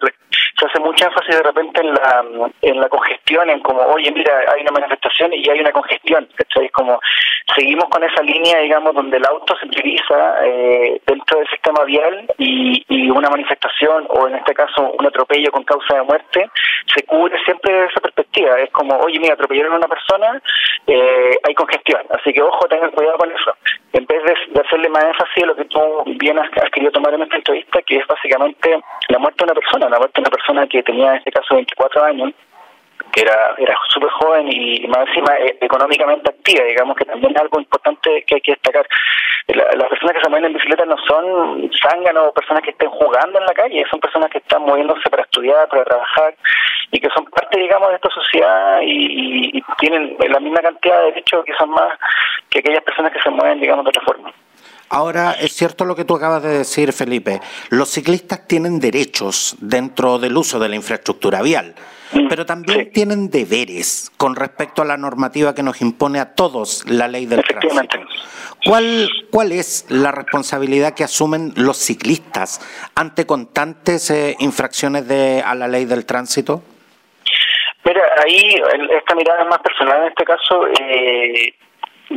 se 0.58 0.66
hace 0.66 0.80
mucho 0.80 1.06
énfasis 1.06 1.36
de 1.36 1.42
repente 1.42 1.80
en 1.80 1.92
la, 1.92 2.24
en 2.62 2.80
la 2.80 2.88
congestión, 2.88 3.50
en 3.50 3.60
como, 3.60 3.80
oye, 3.80 4.10
mira, 4.12 4.32
hay 4.54 4.62
una 4.62 4.72
manifestación 4.72 5.32
y 5.32 5.48
hay 5.50 5.60
una 5.60 5.72
congestión, 5.72 6.28
¿cachai? 6.36 6.68
Como 6.70 7.00
seguimos 7.54 7.86
con 7.90 8.02
esa 8.02 8.22
línea, 8.22 8.58
digamos, 8.58 8.94
donde 8.94 9.16
el 9.16 9.26
auto 9.26 9.56
se 9.58 9.66
utiliza 9.66 10.44
eh, 10.44 11.00
dentro 11.06 11.38
del 11.38 11.48
sistema 11.48 11.84
vial 11.84 12.26
y, 12.38 12.84
y 12.88 13.10
una 13.10 13.30
manifestación, 13.30 14.06
o 14.08 14.28
en 14.28 14.36
este 14.36 14.54
caso 14.54 14.92
un 14.98 15.06
atropello 15.06 15.50
con 15.50 15.64
causa 15.64 15.96
de 15.96 16.02
muerte, 16.02 16.50
se 16.94 17.02
cubre 17.04 17.38
siempre 17.44 17.72
de 17.72 17.86
esa 17.86 18.00
perspectiva. 18.00 18.58
Es 18.60 18.70
como, 18.70 18.96
oye, 18.98 19.18
mira, 19.18 19.34
atropellaron 19.34 19.74
a 19.74 19.76
una 19.76 19.88
persona, 19.88 20.40
eh, 20.86 21.38
hay 21.42 21.54
congestión, 21.54 22.02
así 22.10 22.32
que 22.32 22.42
ojo, 22.42 22.68
tengan 22.68 22.90
cuidado 22.90 23.18
con 23.18 23.30
eso. 23.30 23.56
En 23.92 24.06
vez 24.06 24.22
de, 24.24 24.34
de 24.52 24.60
hacerle 24.60 24.88
más 24.88 25.04
énfasis 25.04 25.44
a 25.44 25.46
lo 25.46 25.56
que 25.56 25.64
tú 25.64 25.80
bien 26.18 26.38
has, 26.38 26.50
has 26.62 26.70
querido 26.70 26.92
tomar 26.92 27.14
en 27.14 27.22
esta 27.22 27.36
entrevista, 27.36 27.82
que 27.82 27.96
es 27.96 28.06
básicamente 28.06 28.78
la 29.08 29.18
muerte 29.18 29.38
de 29.38 29.52
una 29.52 29.60
persona, 29.60 29.88
la 29.88 29.98
muerte 29.98 30.20
de 30.20 30.20
una 30.20 30.30
persona 30.30 30.66
que 30.66 30.82
tenía 30.82 31.10
en 31.12 31.16
este 31.18 31.32
caso 31.32 31.54
24 31.54 32.04
años, 32.04 32.32
que 33.16 33.22
era 33.22 33.54
era 33.56 33.74
súper 33.88 34.10
joven 34.10 34.46
y 34.52 34.86
más 34.88 35.08
encima 35.08 35.34
eh, 35.38 35.56
económicamente 35.62 36.28
activa, 36.30 36.64
digamos 36.64 36.96
que 36.98 37.06
también 37.06 37.32
es 37.34 37.40
algo 37.40 37.58
importante 37.58 38.22
que 38.26 38.34
hay 38.34 38.40
que 38.42 38.52
destacar. 38.52 38.86
La- 39.48 39.72
las 39.74 39.88
personas 39.88 40.14
que 40.16 40.20
se 40.20 40.28
mueven 40.28 40.46
en 40.46 40.52
bicicleta 40.52 40.84
no 40.84 40.96
son 41.08 41.70
zánganos 41.82 42.28
o 42.28 42.34
personas 42.34 42.62
que 42.62 42.70
estén 42.72 42.90
jugando 42.90 43.38
en 43.38 43.46
la 43.46 43.54
calle, 43.54 43.84
son 43.90 44.00
personas 44.00 44.28
que 44.30 44.38
están 44.38 44.62
moviéndose 44.62 45.08
para 45.08 45.22
estudiar, 45.22 45.66
para 45.68 45.84
trabajar 45.84 46.34
y 46.92 47.00
que 47.00 47.08
son 47.10 47.24
parte, 47.26 47.58
digamos, 47.58 47.88
de 47.88 47.94
esta 47.96 48.10
sociedad 48.10 48.80
y, 48.82 49.56
y- 49.56 49.62
tienen 49.78 50.16
la 50.28 50.40
misma 50.40 50.60
cantidad 50.60 50.98
de 51.00 51.06
derechos, 51.12 51.44
quizás 51.46 51.66
más, 51.68 51.98
que 52.50 52.58
aquellas 52.58 52.82
personas 52.84 53.12
que 53.12 53.20
se 53.22 53.30
mueven, 53.30 53.60
digamos, 53.60 53.84
de 53.84 53.88
otra 53.90 54.02
forma. 54.02 54.30
Ahora, 54.88 55.32
es 55.32 55.52
cierto 55.52 55.84
lo 55.84 55.96
que 55.96 56.04
tú 56.04 56.14
acabas 56.14 56.42
de 56.42 56.58
decir, 56.58 56.92
Felipe. 56.92 57.40
Los 57.70 57.90
ciclistas 57.90 58.46
tienen 58.46 58.78
derechos 58.78 59.56
dentro 59.60 60.18
del 60.18 60.36
uso 60.36 60.58
de 60.58 60.68
la 60.68 60.76
infraestructura 60.76 61.42
vial, 61.42 61.74
pero 62.28 62.46
también 62.46 62.84
sí. 62.84 62.90
tienen 62.92 63.28
deberes 63.30 64.12
con 64.16 64.36
respecto 64.36 64.82
a 64.82 64.84
la 64.84 64.96
normativa 64.96 65.54
que 65.54 65.64
nos 65.64 65.80
impone 65.80 66.20
a 66.20 66.34
todos 66.34 66.88
la 66.88 67.08
ley 67.08 67.26
del 67.26 67.42
tránsito. 67.42 67.98
¿Cuál, 68.64 69.08
¿Cuál 69.30 69.52
es 69.52 69.86
la 69.90 70.12
responsabilidad 70.12 70.94
que 70.94 71.04
asumen 71.04 71.52
los 71.56 71.76
ciclistas 71.76 72.60
ante 72.94 73.26
constantes 73.26 74.10
eh, 74.10 74.36
infracciones 74.38 75.06
de, 75.06 75.42
a 75.44 75.54
la 75.54 75.68
ley 75.68 75.84
del 75.84 76.04
tránsito? 76.04 76.62
Mira, 77.84 78.02
ahí 78.24 78.54
esta 78.90 79.14
mirada 79.14 79.42
es 79.42 79.48
más 79.48 79.60
personal 79.60 80.02
en 80.02 80.08
este 80.08 80.24
caso. 80.24 80.66
Eh, 80.80 81.54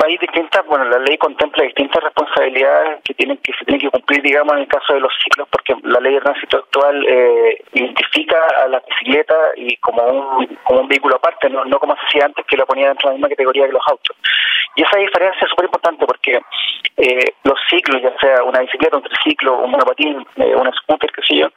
hay 0.06 0.18
distintas, 0.18 0.66
bueno, 0.68 0.86
la 0.86 1.00
ley 1.00 1.18
contempla 1.18 1.64
distintas 1.64 2.04
responsabilidades 2.04 3.02
que 3.04 3.14
tienen 3.14 3.38
que 3.38 3.54
se 3.54 3.66
tienen 3.66 3.82
que 3.82 3.90
cumplir, 3.90 4.22
digamos, 4.22 4.54
en 4.54 4.60
el 4.60 4.68
caso 4.68 4.94
de 4.94 5.00
los 5.00 5.12
ciclos, 5.24 5.48
porque 5.50 5.76
la 5.84 6.00
ley 6.00 6.14
de 6.14 6.22
tránsito 6.22 6.58
actual 6.58 7.06
eh, 7.08 7.64
identifica 7.74 8.38
a 8.64 8.68
la 8.68 8.82
bicicleta 8.88 9.36
y 9.56 9.76
como 9.78 10.04
un, 10.04 10.58
como 10.64 10.82
un 10.82 10.88
vehículo 10.88 11.16
aparte, 11.16 11.50
no, 11.50 11.66
no 11.66 11.80
como 11.80 11.96
se 11.96 12.02
hacía 12.08 12.26
antes 12.26 12.46
que 12.46 12.58
lo 12.58 12.66
ponía 12.66 12.90
dentro 12.90 13.10
de 13.10 13.14
la 13.14 13.18
misma 13.18 13.30
categoría 13.30 13.66
que 13.66 13.74
los 13.74 13.88
autos. 13.88 14.16
Y 14.76 14.84
esa 14.84 14.98
diferencia 14.98 15.40
es 15.44 15.50
súper 15.50 15.66
importante 15.66 16.06
porque 16.06 16.40
eh, 16.98 17.34
los 17.44 17.60
ciclos, 17.70 18.02
ya 18.02 18.14
sea 18.20 18.44
una 18.44 18.60
bicicleta, 18.62 18.98
un 18.98 19.04
triciclo, 19.04 19.58
un 19.60 19.72
monopatín, 19.72 20.26
eh, 20.38 20.56
un 20.56 20.72
scooter, 20.74 21.10
qué 21.12 21.22
sé 21.24 21.36
yo, 21.38 21.48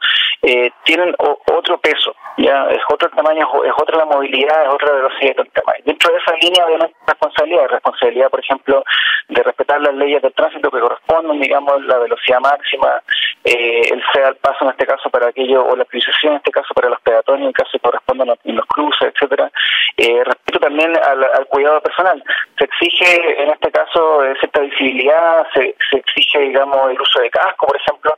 eh, 0.41 0.71
tienen 0.83 1.15
o- 1.19 1.39
otro 1.53 1.77
peso, 1.77 2.15
ya 2.37 2.67
es 2.69 2.81
otro 2.91 3.09
tamaño, 3.09 3.47
es 3.63 3.71
otra 3.81 3.97
la 3.99 4.05
movilidad, 4.05 4.63
es 4.63 4.73
otra 4.73 4.91
velocidad 4.93 5.31
y 5.31 5.33
todo 5.35 5.45
el 5.45 5.51
tema. 5.51 5.73
Y 5.79 5.81
Dentro 5.83 6.11
de 6.13 6.19
esa 6.19 6.33
línea 6.41 6.65
obviamente 6.65 6.95
responsabilidad, 7.07 7.67
responsabilidad 7.69 8.29
por 8.29 8.39
ejemplo 8.39 8.83
de 9.29 9.43
respetar 9.43 9.81
las 9.81 9.93
leyes 9.95 10.21
del 10.21 10.33
tránsito 10.33 10.69
que 10.71 10.79
corresponden, 10.79 11.39
digamos, 11.39 11.81
la 11.85 11.97
velocidad 11.99 12.39
máxima, 12.41 13.01
eh, 13.43 13.81
el 13.91 14.03
al 14.23 14.35
paso 14.37 14.65
en 14.65 14.71
este 14.71 14.85
caso 14.85 15.09
para 15.09 15.27
aquello, 15.27 15.65
o 15.65 15.75
la 15.75 15.85
priorización 15.85 16.33
en 16.33 16.37
este 16.37 16.51
caso 16.51 16.73
para 16.73 16.89
los 16.89 17.01
peatones, 17.01 17.41
en 17.41 17.47
el 17.47 17.53
caso 17.53 17.71
que 17.73 17.79
correspondan 17.79 18.35
los 18.43 18.65
cruces, 18.67 19.13
etcétera. 19.13 19.51
Eh, 19.97 20.23
respecto 20.23 20.59
también 20.59 20.93
al, 20.97 21.45
cuidado 21.47 21.81
personal. 21.81 22.23
Se 22.57 22.65
exige 22.65 23.43
en 23.43 23.49
este 23.49 23.71
caso 23.71 24.23
eh, 24.23 24.35
cierta 24.39 24.61
visibilidad, 24.61 25.45
se, 25.53 25.75
se 25.89 25.97
exige, 25.97 26.39
digamos, 26.39 26.91
el 26.91 27.01
uso 27.01 27.19
de 27.19 27.29
casco, 27.29 27.67
por 27.67 27.77
ejemplo, 27.77 28.17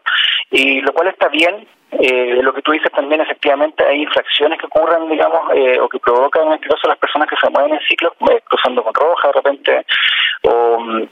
y 0.52 0.82
lo 0.82 0.94
cual 0.94 1.08
está 1.08 1.28
bien, 1.30 1.68
eh, 1.92 2.42
lo 2.42 2.54
que 2.54 2.62
tú 2.62 2.72
dices 2.72 2.92
también, 2.92 3.22
efectivamente, 3.22 3.86
hay 3.86 4.02
infracciones 4.02 4.60
que 4.60 4.66
ocurren, 4.66 5.10
digamos, 5.10 5.42
eh, 5.56 5.80
o 5.80 5.88
que 5.88 6.00
provocan, 6.00 6.48
en 6.48 6.54
este 6.54 6.68
caso, 6.68 6.88
las 6.88 6.98
personas 6.98 7.30
que 7.30 7.38
se 7.38 7.50
mueven 7.50 7.74
en 7.74 7.80
ciclos, 7.88 8.14
eh, 8.32 8.42
cruzando 8.48 8.84
con 8.84 8.94
roja 8.94 9.28
de 9.30 9.34
repente, 9.34 9.86
o, 10.44 10.80
mm, 10.80 11.04
o 11.04 11.08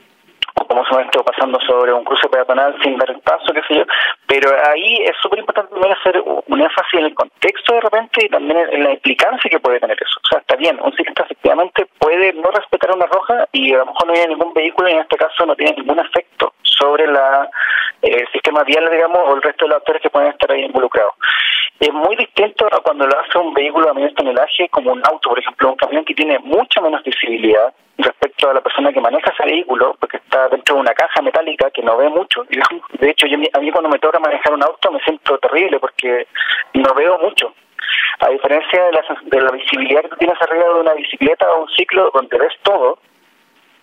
como 0.67 0.85
supuesto, 0.85 1.23
pasando 1.23 1.59
sobre 1.61 1.93
un 1.93 2.03
cruce 2.03 2.27
peatonal 2.29 2.75
sin 2.81 2.97
dar 2.97 3.09
el 3.09 3.19
paso, 3.19 3.53
qué 3.53 3.61
sé 3.67 3.75
yo. 3.79 3.85
Pero 4.27 4.49
ahí 4.69 4.97
es 5.03 5.15
súper 5.21 5.39
importante 5.39 5.71
también 5.73 5.93
hacer 5.93 6.21
un 6.21 6.61
énfasis 6.61 6.99
en 6.99 7.05
el 7.05 7.13
contexto 7.13 7.73
de 7.73 7.81
repente 7.81 8.25
y 8.25 8.29
también 8.29 8.57
en 8.71 8.83
la 8.83 8.91
implicancia 8.91 9.49
que 9.49 9.59
puede 9.59 9.79
tener 9.79 9.97
eso. 10.01 10.19
O 10.23 10.27
sea, 10.27 10.39
está 10.39 10.55
bien, 10.55 10.79
un 10.81 10.93
ciclista 10.93 11.23
efectivamente 11.23 11.85
puede 11.99 12.33
no 12.33 12.49
respetar 12.51 12.95
una 12.95 13.05
roja 13.05 13.47
y 13.51 13.73
a 13.73 13.79
lo 13.79 13.85
mejor 13.87 14.07
no 14.07 14.13
hay 14.13 14.27
ningún 14.27 14.53
vehículo 14.53 14.89
y 14.89 14.93
en 14.93 14.99
este 14.99 15.17
caso 15.17 15.45
no 15.45 15.55
tiene 15.55 15.75
ningún 15.77 15.99
efecto 15.99 16.53
sobre 16.77 17.07
la 17.07 17.49
eh, 18.03 18.17
el 18.19 18.27
sistema 18.31 18.63
vial, 18.63 18.89
digamos, 18.91 19.19
o 19.25 19.35
el 19.35 19.41
resto 19.41 19.65
de 19.65 19.69
los 19.69 19.77
actores 19.77 20.01
que 20.01 20.09
pueden 20.09 20.29
estar 20.29 20.51
ahí 20.51 20.63
involucrados. 20.63 21.13
Es 21.79 21.91
muy 21.91 22.15
distinto 22.15 22.67
a 22.67 22.81
cuando 22.81 23.07
lo 23.07 23.19
hace 23.19 23.37
un 23.37 23.53
vehículo 23.53 23.89
a 23.89 23.93
menor 23.93 24.13
tonelaje, 24.13 24.69
como 24.69 24.91
un 24.91 25.01
auto, 25.05 25.29
por 25.29 25.39
ejemplo, 25.39 25.69
un 25.69 25.75
camión 25.75 26.05
que 26.05 26.13
tiene 26.13 26.37
mucha 26.39 26.81
menos 26.81 27.03
visibilidad 27.03 27.73
respecto 27.97 28.49
a 28.49 28.53
la 28.53 28.61
persona 28.61 28.91
que 28.91 28.99
maneja 28.99 29.31
ese 29.31 29.45
vehículo, 29.45 29.95
porque 29.99 30.17
está 30.17 30.49
dentro 30.49 30.75
de 30.75 30.81
una 30.81 30.93
caja 30.93 31.21
metálica 31.21 31.71
que 31.71 31.81
no 31.81 31.97
ve 31.97 32.09
mucho. 32.09 32.45
De 32.99 33.09
hecho, 33.09 33.27
yo, 33.27 33.37
a 33.53 33.59
mí 33.59 33.71
cuando 33.71 33.89
me 33.89 33.99
toca 33.99 34.19
manejar 34.19 34.53
un 34.53 34.63
auto 34.63 34.91
me 34.91 34.99
siento 34.99 35.37
terrible 35.37 35.79
porque 35.79 36.27
no 36.73 36.93
veo 36.93 37.17
mucho. 37.19 37.53
A 38.19 38.29
diferencia 38.29 38.83
de 38.85 38.91
la, 38.91 39.03
de 39.23 39.41
la 39.41 39.51
visibilidad 39.51 40.01
que 40.01 40.09
tú 40.09 40.15
tienes 40.17 40.41
arriba 40.41 40.65
de 40.65 40.81
una 40.81 40.93
bicicleta 40.93 41.51
o 41.53 41.63
un 41.63 41.69
ciclo 41.69 42.11
donde 42.13 42.37
ves 42.37 42.53
todo, 42.63 42.97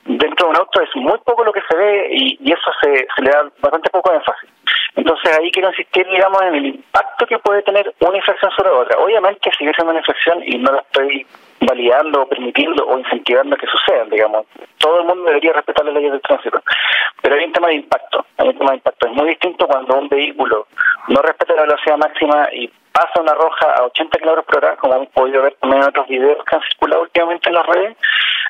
dentro 0.05 0.47
de 0.47 0.51
un 0.51 0.57
auto 0.57 0.81
es 0.81 0.89
muy 0.97 1.19
poco 1.25 1.45
lo 1.45 1.53
que 1.53 1.63
se 1.69 1.77
ve 1.77 2.09
y, 2.13 2.53
eso 2.53 2.71
se, 2.83 3.07
se, 3.15 3.23
le 3.23 3.31
da 3.31 3.51
bastante 3.61 3.91
poco 3.91 4.13
énfasis. 4.13 4.51
Entonces 4.97 5.39
ahí 5.39 5.51
quiero 5.51 5.69
insistir, 5.71 6.07
digamos, 6.07 6.41
en 6.43 6.55
el 6.55 6.67
impacto 6.67 7.27
que 7.27 7.39
puede 7.39 7.63
tener 7.63 7.95
una 8.01 8.17
infracción 8.17 8.51
sobre 8.57 8.71
otra. 8.71 8.99
Obviamente 8.99 9.51
sigue 9.57 9.73
siendo 9.75 9.93
una 9.93 10.01
infracción 10.01 10.43
y 10.45 10.59
no 10.59 10.73
la 10.73 10.81
estoy 10.81 11.27
validando, 11.61 12.27
permitiendo 12.27 12.87
o 12.87 12.99
incentivando 12.99 13.57
que 13.57 13.67
sucedan, 13.67 14.09
digamos. 14.11 14.47
Todo 14.79 15.01
el 15.01 15.07
mundo 15.07 15.25
debería 15.25 15.53
respetar 15.53 15.85
las 15.85 15.95
leyes 15.95 16.13
del 16.13 16.23
tránsito. 16.23 16.63
Pero 17.23 17.37
hay 17.37 17.45
un 17.45 17.53
tema 17.53 17.69
de 17.69 17.75
impacto, 17.75 18.27
hay 18.39 18.49
un 18.49 18.59
tema 18.59 18.71
de 18.71 18.77
impacto. 18.77 19.09
Es 19.09 19.13
muy 19.15 19.29
distinto 19.29 19.67
cuando 19.67 19.97
un 19.97 20.09
vehículo 20.09 20.67
no 21.09 21.23
respeta 21.23 21.55
la 21.55 21.63
velocidad 21.63 21.99
máxima 21.99 22.49
y 22.53 22.71
pasa 22.93 23.21
una 23.21 23.35
roja 23.35 23.73
a 23.77 23.85
80 23.85 24.19
km 24.19 24.43
por 24.45 24.57
hora, 24.57 24.77
como 24.77 24.95
hemos 24.95 25.09
podido 25.09 25.43
ver 25.43 25.55
también 25.61 25.83
en 25.83 25.89
otros 25.89 26.09
videos 26.09 26.45
que 26.45 26.57
han 26.57 26.63
circulado 26.63 27.03
últimamente 27.03 27.49
en 27.49 27.55
las 27.55 27.67
redes, 27.67 27.97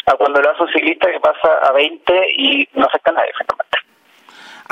a 0.06 0.16
cuando 0.16 0.40
lo 0.40 0.50
hace 0.50 0.62
un 0.62 0.72
ciclista 0.72 1.10
que 1.10 1.20
pasa 1.20 1.54
a 1.62 1.72
20 1.72 2.26
y 2.36 2.68
no 2.74 2.86
afecta 2.86 3.10
a 3.10 3.14
nadie, 3.14 3.32
finalmente. 3.36 3.89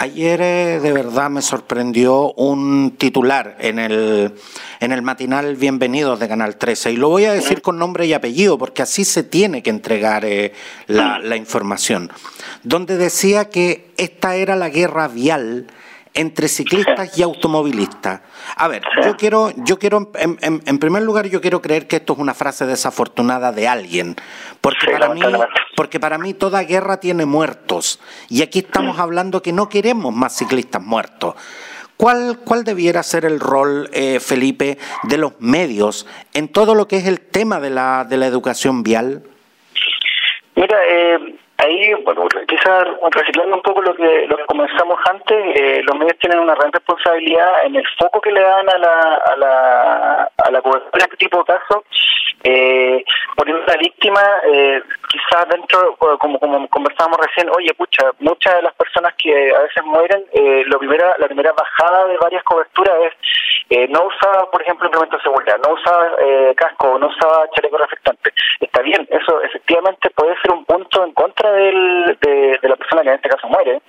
Ayer 0.00 0.40
eh, 0.40 0.78
de 0.80 0.92
verdad 0.92 1.28
me 1.28 1.42
sorprendió 1.42 2.32
un 2.34 2.94
titular 2.96 3.56
en 3.58 3.80
el, 3.80 4.32
en 4.78 4.92
el 4.92 5.02
matinal 5.02 5.56
Bienvenidos 5.56 6.20
de 6.20 6.28
Canal 6.28 6.56
13 6.56 6.92
y 6.92 6.96
lo 6.96 7.08
voy 7.08 7.24
a 7.24 7.32
decir 7.32 7.62
con 7.62 7.80
nombre 7.80 8.06
y 8.06 8.12
apellido 8.12 8.58
porque 8.58 8.82
así 8.82 9.04
se 9.04 9.24
tiene 9.24 9.60
que 9.60 9.70
entregar 9.70 10.24
eh, 10.24 10.52
la, 10.86 11.18
la 11.18 11.34
información, 11.34 12.12
donde 12.62 12.96
decía 12.96 13.50
que 13.50 13.90
esta 13.96 14.36
era 14.36 14.54
la 14.54 14.68
guerra 14.68 15.08
vial 15.08 15.66
entre 16.18 16.48
ciclistas 16.48 17.16
y 17.16 17.22
automovilistas. 17.22 18.22
A 18.56 18.66
ver, 18.66 18.82
yo 19.04 19.16
quiero, 19.16 19.52
yo 19.56 19.78
quiero, 19.78 20.10
en, 20.18 20.78
primer 20.78 21.04
lugar, 21.04 21.28
yo 21.28 21.40
quiero 21.40 21.62
creer 21.62 21.86
que 21.86 21.96
esto 21.96 22.14
es 22.14 22.18
una 22.18 22.34
frase 22.34 22.66
desafortunada 22.66 23.52
de 23.52 23.68
alguien, 23.68 24.16
porque 24.60 24.88
para 24.90 25.14
mí, 25.14 25.20
porque 25.76 26.00
para 26.00 26.18
mí 26.18 26.34
toda 26.34 26.64
guerra 26.64 26.98
tiene 26.98 27.24
muertos 27.24 28.00
y 28.28 28.42
aquí 28.42 28.58
estamos 28.58 28.98
hablando 28.98 29.42
que 29.42 29.52
no 29.52 29.68
queremos 29.68 30.12
más 30.12 30.36
ciclistas 30.36 30.82
muertos. 30.82 31.36
¿Cuál, 31.96 32.40
¿Cuál 32.44 32.64
debiera 32.64 33.04
ser 33.04 33.24
el 33.24 33.38
rol, 33.38 33.88
eh, 33.92 34.18
Felipe, 34.18 34.78
de 35.04 35.18
los 35.18 35.40
medios 35.40 36.06
en 36.34 36.48
todo 36.48 36.74
lo 36.74 36.88
que 36.88 36.96
es 36.96 37.06
el 37.06 37.20
tema 37.20 37.60
de 37.60 37.70
la, 37.70 38.04
de 38.04 38.16
la 38.16 38.26
educación 38.26 38.82
vial? 38.82 39.22
Mira, 40.56 40.76
eh, 40.88 41.38
ahí, 41.58 41.94
bueno, 42.04 42.26
quizás 42.46 42.84
reciclando 43.10 43.56
un 43.56 43.62
poco 43.62 43.82
lo 43.82 43.94
que, 43.94 44.26
lo 44.26 44.36
que 44.36 44.46
comenzamos 44.46 44.98
antes, 45.10 45.56
eh, 45.56 45.80
los 45.84 45.96
medios 45.98 46.18
tienen 46.18 46.40
una 46.40 46.54
gran 46.54 46.72
responsabilidad 46.72 47.64
en 47.64 47.76
el 47.76 47.84
foco 47.98 48.20
que 48.20 48.32
le 48.32 48.40
dan 48.40 48.68
a 48.68 48.78
la, 48.78 49.14
a 49.14 49.36
la, 49.36 50.30
a 50.36 50.50
la 50.50 50.62
cobertura 50.62 50.92
de 50.92 51.04
este 51.04 51.16
tipo 51.16 51.38
de 51.38 51.44
casos, 51.44 51.84
eh, 52.44 53.04
poniendo 53.36 53.64
la 53.66 53.76
víctima, 53.76 54.20
eh, 54.44 54.82
quizás 55.08 55.48
dentro, 55.48 55.96
como, 56.18 56.38
como 56.38 56.68
conversábamos 56.68 57.18
recién, 57.18 57.50
oye, 57.56 57.74
pucha, 57.74 58.12
muchas 58.20 58.54
de 58.56 58.62
las 58.62 58.74
personas 58.74 59.14
que 59.18 59.54
a 59.54 59.60
veces 59.60 59.84
mueren, 59.84 60.24
eh, 60.32 60.62
lo 60.66 60.78
primera, 60.78 61.16
la 61.18 61.26
primera 61.26 61.52
bajada 61.52 62.06
de 62.06 62.16
varias 62.18 62.44
coberturas 62.44 62.94
es 63.02 63.12
eh, 63.70 63.86
no 63.88 64.06
usaba, 64.06 64.50
por 64.50 64.62
ejemplo, 64.62 64.86
implemento 64.86 65.18
de 65.18 65.22
seguridad, 65.22 65.58
no 65.66 65.74
usaba 65.74 66.10
eh, 66.24 66.54
casco, 66.56 66.98
no 66.98 67.08
usaba 67.08 67.50
chaleco 67.50 67.76
reflectante. 67.76 68.32
Está 68.60 68.80
bien, 68.80 69.06
eso 69.10 69.42
efectivamente 69.42 70.08
puede 70.10 70.40
ser 70.40 70.52
un 70.52 70.64
punto 70.64 71.04
en 71.04 71.12
contra 71.12 71.47
del, 71.52 72.18
de, 72.20 72.58
de 72.60 72.68
la 72.68 72.76
persona 72.76 73.02
que 73.02 73.08
en 73.08 73.14
este 73.14 73.28
caso 73.28 73.48
muere, 73.48 73.80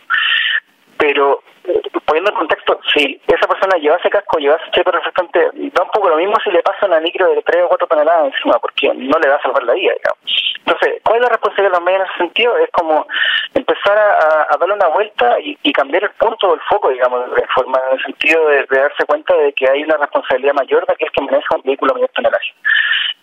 pero 0.97 1.41
eh, 1.63 1.81
poniendo 2.05 2.31
en 2.31 2.37
contexto, 2.37 2.79
si 2.93 3.21
esa 3.27 3.47
persona 3.47 3.77
llevase 3.77 4.09
casco, 4.09 4.37
llevase 4.39 4.63
chaleco 4.71 4.91
reflectante, 4.91 5.39
da 5.53 5.83
un 5.83 5.89
poco 5.91 6.09
lo 6.09 6.17
mismo 6.17 6.33
si 6.43 6.51
le 6.51 6.61
pasa 6.61 6.87
una 6.87 6.99
micro 6.99 7.29
de 7.29 7.41
3 7.41 7.63
o 7.63 7.67
4 7.69 7.87
toneladas 7.87 8.33
encima, 8.33 8.59
porque 8.59 8.93
no 8.93 9.19
le 9.19 9.29
va 9.29 9.35
a 9.35 9.41
salvar 9.41 9.63
la 9.63 9.73
vida, 9.73 9.93
digamos. 9.93 10.55
Entonces, 10.59 11.01
¿cuál 11.03 11.17
es 11.17 11.23
la 11.23 11.29
responsabilidad 11.29 11.71
de 11.71 11.77
los 11.77 11.85
medios 11.85 12.01
en 12.01 12.07
ese 12.07 12.17
sentido? 12.17 12.57
Es 12.57 12.69
como 12.71 13.07
empezar 13.53 13.97
a, 13.97 14.57
darle 14.59 14.75
una 14.75 14.87
vuelta 14.87 15.37
y, 15.39 15.71
cambiar 15.71 16.03
el 16.03 16.11
punto 16.11 16.51
del 16.51 16.59
foco, 16.69 16.89
digamos, 16.89 17.25
en 17.27 17.97
el 17.97 18.03
sentido 18.03 18.47
de, 18.47 18.65
darse 18.69 19.05
cuenta 19.05 19.35
de 19.35 19.53
que 19.53 19.69
hay 19.69 19.83
una 19.83 19.97
responsabilidad 19.97 20.53
mayor 20.53 20.85
de 20.85 20.95
que 20.95 21.05
es 21.05 21.11
que 21.11 21.23
maneja 21.23 21.55
un 21.55 21.61
vehículo 21.63 21.93
mayor 21.93 22.09
tonelaje. 22.09 22.53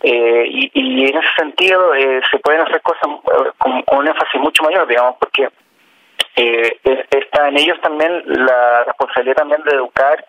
Eh, 0.02 0.44
y, 0.48 1.08
en 1.08 1.16
ese 1.16 1.34
sentido 1.36 1.94
eh, 1.94 2.20
se 2.30 2.38
pueden 2.38 2.60
hacer 2.60 2.80
cosas 2.82 3.02
eh, 3.04 3.50
con, 3.58 3.82
con 3.82 3.98
un 3.98 4.08
énfasis 4.08 4.40
mucho 4.40 4.62
mayor, 4.62 4.86
digamos, 4.86 5.16
porque 5.18 5.48
eh, 6.36 6.78
está 7.10 7.48
en 7.48 7.56
ellos 7.56 7.80
también 7.80 8.22
la 8.26 8.84
responsabilidad 8.84 9.36
también 9.36 9.62
de 9.62 9.74
educar 9.74 10.22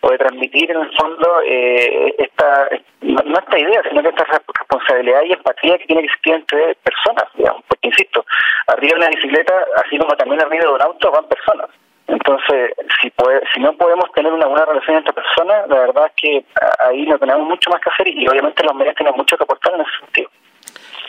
o 0.00 0.10
de 0.10 0.18
transmitir 0.18 0.68
en 0.72 0.80
el 0.80 0.96
fondo 0.96 1.40
eh, 1.46 2.16
esta 2.18 2.68
no 3.00 3.38
esta 3.38 3.58
idea 3.58 3.80
sino 3.88 4.02
que 4.02 4.08
esta 4.08 4.24
responsabilidad 4.24 5.22
y 5.22 5.32
empatía 5.34 5.78
que 5.78 5.86
tiene 5.86 6.02
que 6.02 6.06
existir 6.06 6.34
entre 6.34 6.74
personas 6.74 7.28
digamos 7.34 7.62
porque 7.68 7.88
insisto 7.88 8.24
arriba 8.66 8.94
de 8.94 9.06
una 9.06 9.10
bicicleta 9.10 9.54
así 9.84 9.98
como 9.98 10.16
también 10.16 10.42
arriba 10.42 10.64
de 10.64 10.72
un 10.72 10.82
auto 10.82 11.12
van 11.12 11.26
personas 11.26 11.68
entonces 12.06 12.72
si 13.00 13.10
puede, 13.10 13.42
si 13.54 13.60
no 13.60 13.72
podemos 13.74 14.10
tener 14.12 14.32
una 14.32 14.46
buena 14.46 14.64
relación 14.64 14.98
entre 14.98 15.12
personas 15.12 15.68
la 15.68 15.78
verdad 15.78 16.06
es 16.06 16.12
que 16.16 16.44
ahí 16.80 17.06
no 17.06 17.18
tenemos 17.18 17.48
mucho 17.48 17.70
más 17.70 17.80
que 17.80 17.90
hacer 17.90 18.08
y 18.08 18.28
obviamente 18.28 18.64
los 18.64 18.74
medios 18.74 18.94
tienen 18.96 19.14
mucho 19.16 19.36
que 19.36 19.44
aportar 19.44 19.74
en 19.74 19.80
ese 19.82 19.90
sentido 20.00 20.30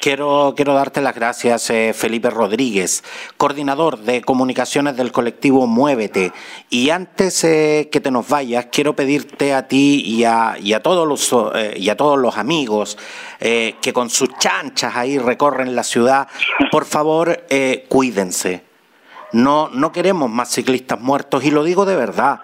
Quiero, 0.04 0.52
quiero 0.54 0.74
darte 0.74 1.00
las 1.00 1.16
gracias, 1.16 1.70
eh, 1.70 1.94
Felipe 1.94 2.30
Rodríguez, 2.30 3.06
coordinador 3.38 4.00
de 4.00 4.22
comunicaciones 4.22 4.98
del 4.98 5.14
colectivo 5.14 5.66
Muévete. 5.66 6.34
Y 6.70 6.90
antes 6.90 7.42
eh, 7.46 7.88
que 7.90 8.02
te 8.02 8.12
nos 8.12 8.28
vayas, 8.28 8.66
quiero 8.66 8.98
pedirte 8.98 9.54
a 9.54 9.70
ti 9.70 10.04
y 10.06 10.26
a, 10.26 10.58
y 10.62 10.74
a, 10.74 10.84
todos, 10.84 11.08
los, 11.08 11.34
eh, 11.56 11.76
y 11.78 11.88
a 11.88 11.96
todos 11.96 12.20
los 12.20 12.38
amigos 12.38 12.98
que 13.40 13.94
con 13.94 14.10
sus 14.10 14.38
chanchas 14.40 14.98
ahí 14.98 15.18
recorren 15.18 15.74
la 15.74 15.84
ciudad, 15.84 16.28
por 16.70 16.84
favor, 16.84 17.46
cuídense. 17.88 18.73
No, 19.34 19.70
no 19.70 19.92
queremos 19.92 20.30
más 20.30 20.50
ciclistas 20.50 21.00
muertos 21.00 21.44
y 21.44 21.52
lo 21.52 21.64
digo 21.64 21.86
de 21.86 21.96
verdad. 21.96 22.42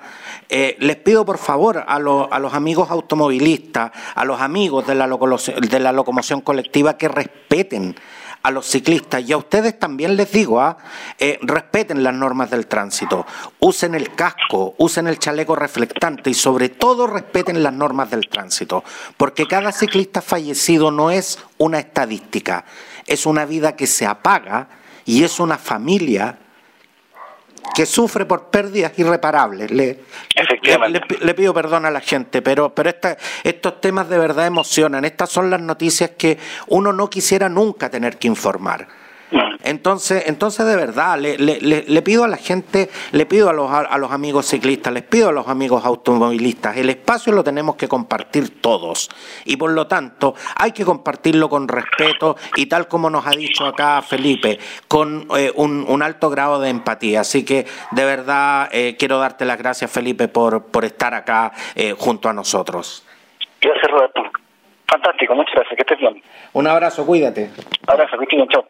Eh, 0.50 0.76
les 0.80 0.96
pido 0.96 1.26
por 1.26 1.38
favor 1.38 1.86
a, 1.88 2.00
los 2.00 2.54
amigos 2.54 2.90
automovilistas, 2.90 3.92
a 4.16 4.26
los 4.26 4.42
amigos 4.42 4.88
de 4.88 4.96
la, 4.96 5.08
de 5.08 5.80
la 5.80 5.92
locomoción 5.92 6.42
colectiva 6.42 6.98
que 6.98 7.08
respeten 7.08 7.96
a 8.42 8.52
los 8.52 8.66
ciclistas 8.66 9.22
y 9.28 9.34
a 9.34 9.38
ustedes 9.38 9.78
también 9.78 10.16
les 10.16 10.32
digo, 10.32 10.62
¿ah? 10.62 10.78
eh, 11.20 11.38
respeten 11.42 12.04
las 12.04 12.14
normas 12.14 12.50
del 12.50 12.68
tránsito, 12.68 13.26
usen 13.60 13.96
el 13.96 14.16
casco, 14.16 14.76
usen 14.78 15.08
el 15.08 15.20
chaleco 15.20 15.56
reflectante 15.56 16.30
y 16.30 16.34
sobre 16.34 16.70
todo 16.70 17.06
respeten 17.06 17.62
las 17.62 17.74
normas 17.74 18.10
del 18.10 18.30
tránsito, 18.30 18.84
porque 19.18 19.46
cada 19.46 19.72
ciclista 19.72 20.22
fallecido 20.22 20.90
no 20.90 21.12
es 21.12 21.40
una 21.58 21.80
estadística, 21.80 22.66
es 23.06 23.26
una 23.26 23.46
vida 23.46 23.76
que 23.76 23.88
se 23.88 24.06
apaga 24.06 24.70
y 25.06 25.24
es 25.24 25.40
una 25.40 25.58
familia 25.58 26.40
que 27.74 27.86
sufre 27.86 28.26
por 28.26 28.50
pérdidas 28.50 28.92
irreparables. 28.98 29.72
Le, 29.72 30.00
le, 31.22 31.34
pido 31.34 31.54
perdón 31.54 31.86
a 31.86 31.92
la 31.92 32.02
gente, 32.02 32.42
pero, 32.42 32.74
pero 32.74 32.92
estos 33.44 33.82
temas 33.82 34.10
de 34.10 34.18
verdad 34.18 34.48
emocionan. 34.48 35.06
Estas 35.06 35.30
son 35.30 35.50
las 35.50 35.62
noticias 35.62 36.12
que 36.18 36.38
uno 36.68 36.94
no 36.94 37.10
quisiera 37.10 37.50
nunca 37.50 37.90
tener 37.90 38.18
que 38.18 38.28
informar. 38.28 38.99
Entonces, 39.64 40.24
entonces 40.28 40.66
de 40.66 40.76
verdad, 40.76 41.20
le, 41.20 41.38
le, 41.38 41.60
le, 41.60 42.02
pido 42.02 42.24
a 42.24 42.28
la 42.28 42.38
gente, 42.38 42.90
le 43.12 43.26
pido 43.26 43.50
a 43.50 43.54
los, 43.54 43.70
a 43.72 43.98
los 43.98 44.12
amigos 44.12 44.48
ciclistas, 44.48 44.92
les 44.94 45.04
pido 45.04 45.30
a 45.30 45.32
los 45.32 45.48
amigos 45.48 45.86
automovilistas, 45.86 46.78
el 46.78 46.90
espacio 46.90 47.34
lo 47.34 47.44
tenemos 47.44 47.76
que 47.76 47.88
compartir 47.88 48.62
todos. 48.62 49.10
Y 49.46 49.58
por 49.58 49.72
lo 49.72 49.86
tanto, 49.86 50.34
hay 50.56 50.72
que 50.72 50.86
compartirlo 50.86 51.50
con 51.50 51.68
respeto 51.68 52.38
y 52.56 52.68
tal 52.68 52.88
como 52.88 53.10
nos 53.10 53.28
ha 53.28 53.32
dicho 53.32 53.66
acá 53.66 54.02
Felipe, 54.02 54.60
con 54.88 55.28
eh, 55.38 55.52
un, 55.56 55.86
un, 55.88 56.02
alto 56.02 56.30
grado 56.30 56.60
de 56.60 56.70
empatía. 56.70 57.22
Así 57.22 57.46
que 57.46 57.66
de 57.92 58.06
verdad 58.06 58.70
eh, 58.72 58.96
quiero 58.98 59.20
darte 59.20 59.46
las 59.46 59.58
gracias, 59.58 59.92
Felipe, 59.92 60.28
por, 60.30 60.66
por 60.72 60.86
estar 60.86 61.14
acá 61.14 61.52
eh, 61.76 61.94
junto 61.98 62.30
a 62.30 62.34
nosotros. 62.34 63.06
Gracias, 63.62 63.92
Roberto. 63.92 64.24
Fantástico, 64.88 65.36
muchas 65.36 65.54
gracias, 65.54 65.76
que 65.76 65.82
estés 65.82 66.00
bien. 66.00 66.24
Un 66.54 66.66
abrazo, 66.66 67.06
cuídate. 67.06 67.52
Abrazo, 67.86 68.18
Cristina, 68.18 68.48
chao. 68.50 68.66